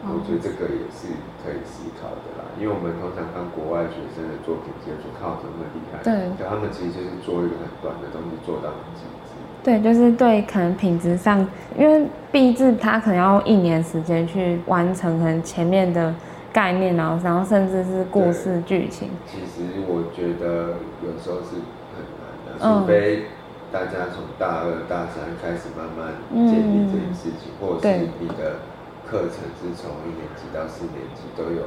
[0.08, 1.12] 我觉得这个也是
[1.44, 2.48] 可以思考的啦。
[2.58, 6.00] 因为我们通常看国外学生的作品，接触靠什么厉害？
[6.02, 9.36] 对，他们其实就是做一个很短的东西，做到很极致。
[9.62, 11.46] 对，就是对，可能品质上，
[11.76, 16.14] 因为毕制它可能要一年时间去完成，可能前面的
[16.50, 19.10] 概念，然后然后甚至是故事剧情。
[19.26, 21.60] 其实我觉得有时候是
[21.92, 23.24] 很难的，除非
[23.70, 26.16] 大家从大二、大三开始慢慢
[26.48, 28.64] 建立这件事情，嗯、或者是你的
[29.10, 31.66] 课程是从一年级到四年级都有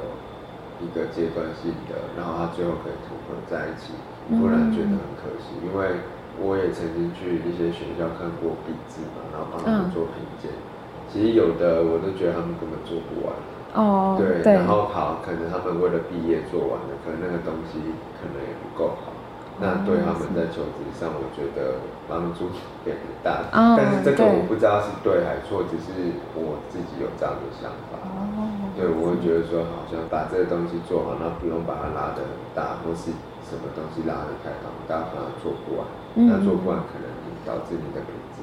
[0.80, 3.92] 一个阶段性的，然后他最后可以组合在一起，
[4.32, 6.00] 不然觉得很可惜，因为。
[6.42, 10.50] 我也曾经去一些学校看过笔记嘛，然后帮他们做评鉴。
[10.50, 13.30] 嗯、其实有的我都觉得他们根本做不完。
[13.78, 14.18] 哦。
[14.18, 14.42] 对。
[14.42, 17.78] 对，然后好，可能他们为了毕业做完了，可能那个东西
[18.18, 19.13] 可能也不够好。
[19.58, 22.50] 嗯、那对他们在求职上，我觉得帮助
[22.86, 23.46] 也很大。
[23.54, 28.02] 哦、但是这个我不知道是对还是错，只是我自己有这样的想法。
[28.02, 28.74] 哦。
[28.74, 33.12] 对，我会觉得说，好像把这个东西做好，那不用把它拉得很大，或是。
[33.44, 35.86] 什么东西拉得太大，大家反而做不完。
[36.16, 37.06] 嗯、那做不完可能
[37.46, 38.40] 导致你的品质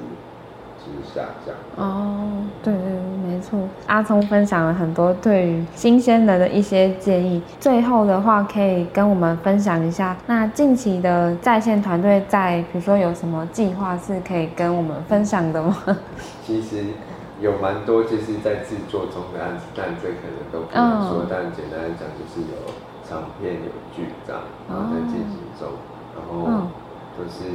[1.04, 1.54] 下降。
[1.76, 3.58] 哦，对对对，没错。
[3.86, 7.42] 阿聪分享了很多对于新鲜人的一些建议。
[7.58, 15.76] 最后的话，可以跟我们分享一下，那近期的在线团队在，比如说有什么计划是可以跟我们分享的吗？
[16.44, 16.84] 其实
[17.40, 21.20] 有蛮多，就是在制作中的案子，但这可能都不能说。
[21.22, 22.56] 哦、但简单来讲，就是有。
[23.10, 25.66] 长片有剧这样，然后在进行中，
[26.14, 26.70] 然后
[27.18, 27.50] 就是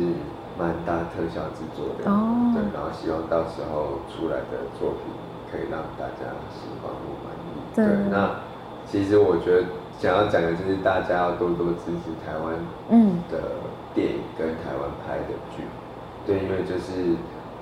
[0.58, 2.54] 蛮大特效制作的，哦。
[2.56, 5.12] 对，然后希望到时候出来的作品
[5.52, 7.60] 可以让大家喜欢或满意。
[7.76, 8.40] 对，那
[8.88, 9.68] 其实我觉得
[10.00, 12.56] 想要讲的就是大家要多多支持台湾
[13.32, 13.60] 的
[13.94, 15.64] 电影跟台湾拍的剧，
[16.26, 17.16] 对，因为就是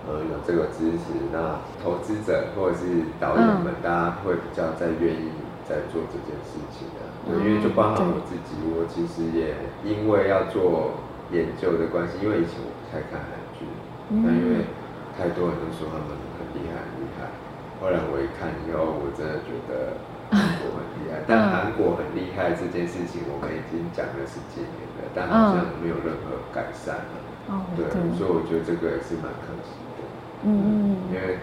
[0.06, 5.30] 呃有这个支持，那投资者或者是导演们，大家会比较再愿意
[5.68, 7.02] 在做这件事情的。
[7.26, 10.92] 对，因为就包含我自己，我其实也因为要做
[11.32, 13.66] 研究的关系，因为以前我不太看韩剧，
[14.22, 14.70] 那、嗯、因为
[15.18, 17.26] 太多人都说他们很厉害很厉害，
[17.82, 19.98] 后来我一看以后，我真的觉得
[20.30, 27.16] 韩国很厉害，啊、 但韩国很厉害这件事情，我们已经讲了十几年了，但好像没有任何改善了。
[27.50, 27.98] 哦、对，对。
[28.14, 30.00] 所以我觉得这个也是蛮可惜的。
[30.46, 31.42] 嗯嗯，因为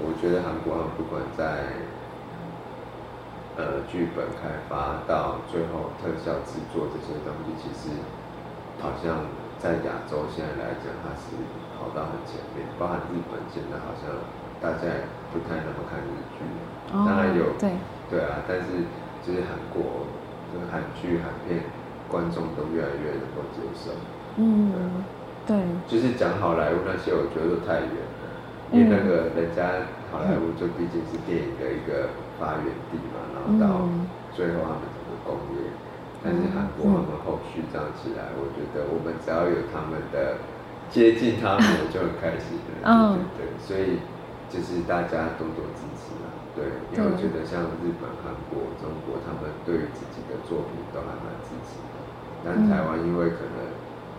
[0.00, 1.76] 我觉得韩国不管在
[3.56, 7.96] 呃，剧本开发到最后特效制作这些东西，其实
[8.82, 9.24] 好像
[9.58, 11.36] 在亚洲现在来讲，它是
[11.76, 12.64] 跑到很前面。
[12.78, 14.08] 包含日本现在好像
[14.60, 16.44] 大家也不太那么看日剧，
[16.92, 17.76] 当然有，对，
[18.08, 18.86] 对啊，但是
[19.24, 20.06] 就是韩国
[20.52, 21.64] 就是韩剧、韩片，
[22.08, 23.90] 观众都越来越能够接受。
[24.36, 25.04] 嗯，
[25.46, 28.24] 对，就是讲好莱坞那些，我觉得都太远了，
[28.72, 29.86] 因为那个人家。
[30.12, 33.84] 好莱坞就毕竟是电影的一个发源地嘛，然后到
[34.32, 35.65] 最后他们整个工业，
[36.26, 40.42] 但是韩国他们后续这样起来，我觉得我们只要有他们的
[40.90, 44.02] 接近他们，我就很开心的，对对对，所以
[44.50, 51.96] 就是大家多多支持啊，对，因为我觉得像日本、韩国、中国，他们对于自己的作品都还蛮支持的，
[52.42, 53.62] 但台湾因为可能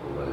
[0.08, 0.32] 我们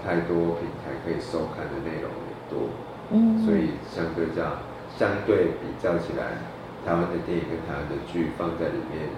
[0.00, 2.72] 太多平台可以收看的内容也多。
[3.12, 4.56] 嗯，所以相对这样，
[4.96, 6.40] 相对比较起来，
[6.86, 9.10] 台湾的电影跟台湾的剧放在里面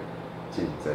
[0.51, 0.91] 竞争，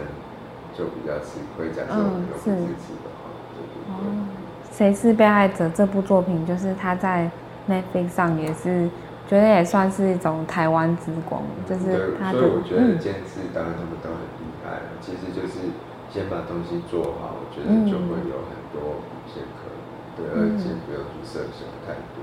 [0.78, 1.68] 就比较吃亏。
[1.74, 3.90] 假设我们有不支持的话，对不对？
[3.90, 4.24] 哦，
[4.70, 5.68] 谁是被害者？
[5.74, 7.28] 这部作品就是他在
[7.68, 8.88] Netflix 上也是，
[9.26, 12.38] 觉得也算是一种台湾之光，就是他的。
[12.38, 15.74] 所以我觉得监制当然他们都很厉害，嗯，其实就是
[16.08, 19.74] 先把东西做好，我觉得就会有很多无限可能，
[20.16, 22.17] 对，而且不用去设想太多。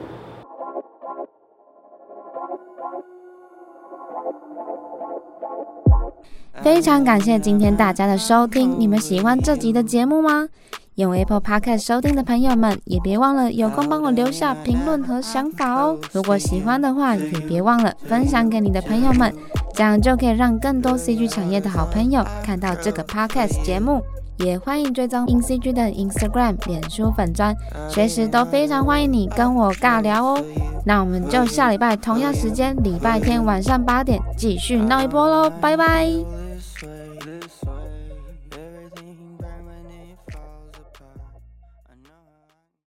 [6.63, 10.47] 非常感谢今天大家的收听，你们喜欢这集的节目吗？
[10.95, 15.97] 用 Apple Podcast 收听的朋友们，也别忘了有空帮我留下评论和想法哦。
[16.11, 19.33] 如果喜欢的话，也别忘了分享给你的朋友们，
[19.73, 24.01] 这样就可以让更多 CG 产业的好朋友看到这个 Podcast 节目。
[24.37, 27.55] 也欢迎追踪 InCG 的 Instagram、脸书粉砖，
[27.89, 30.43] 随时都非常欢迎你跟我尬聊哦。
[30.85, 36.44] 那我们就下礼拜同样时间，礼拜天晚上八点继续闹一波喽，拜拜。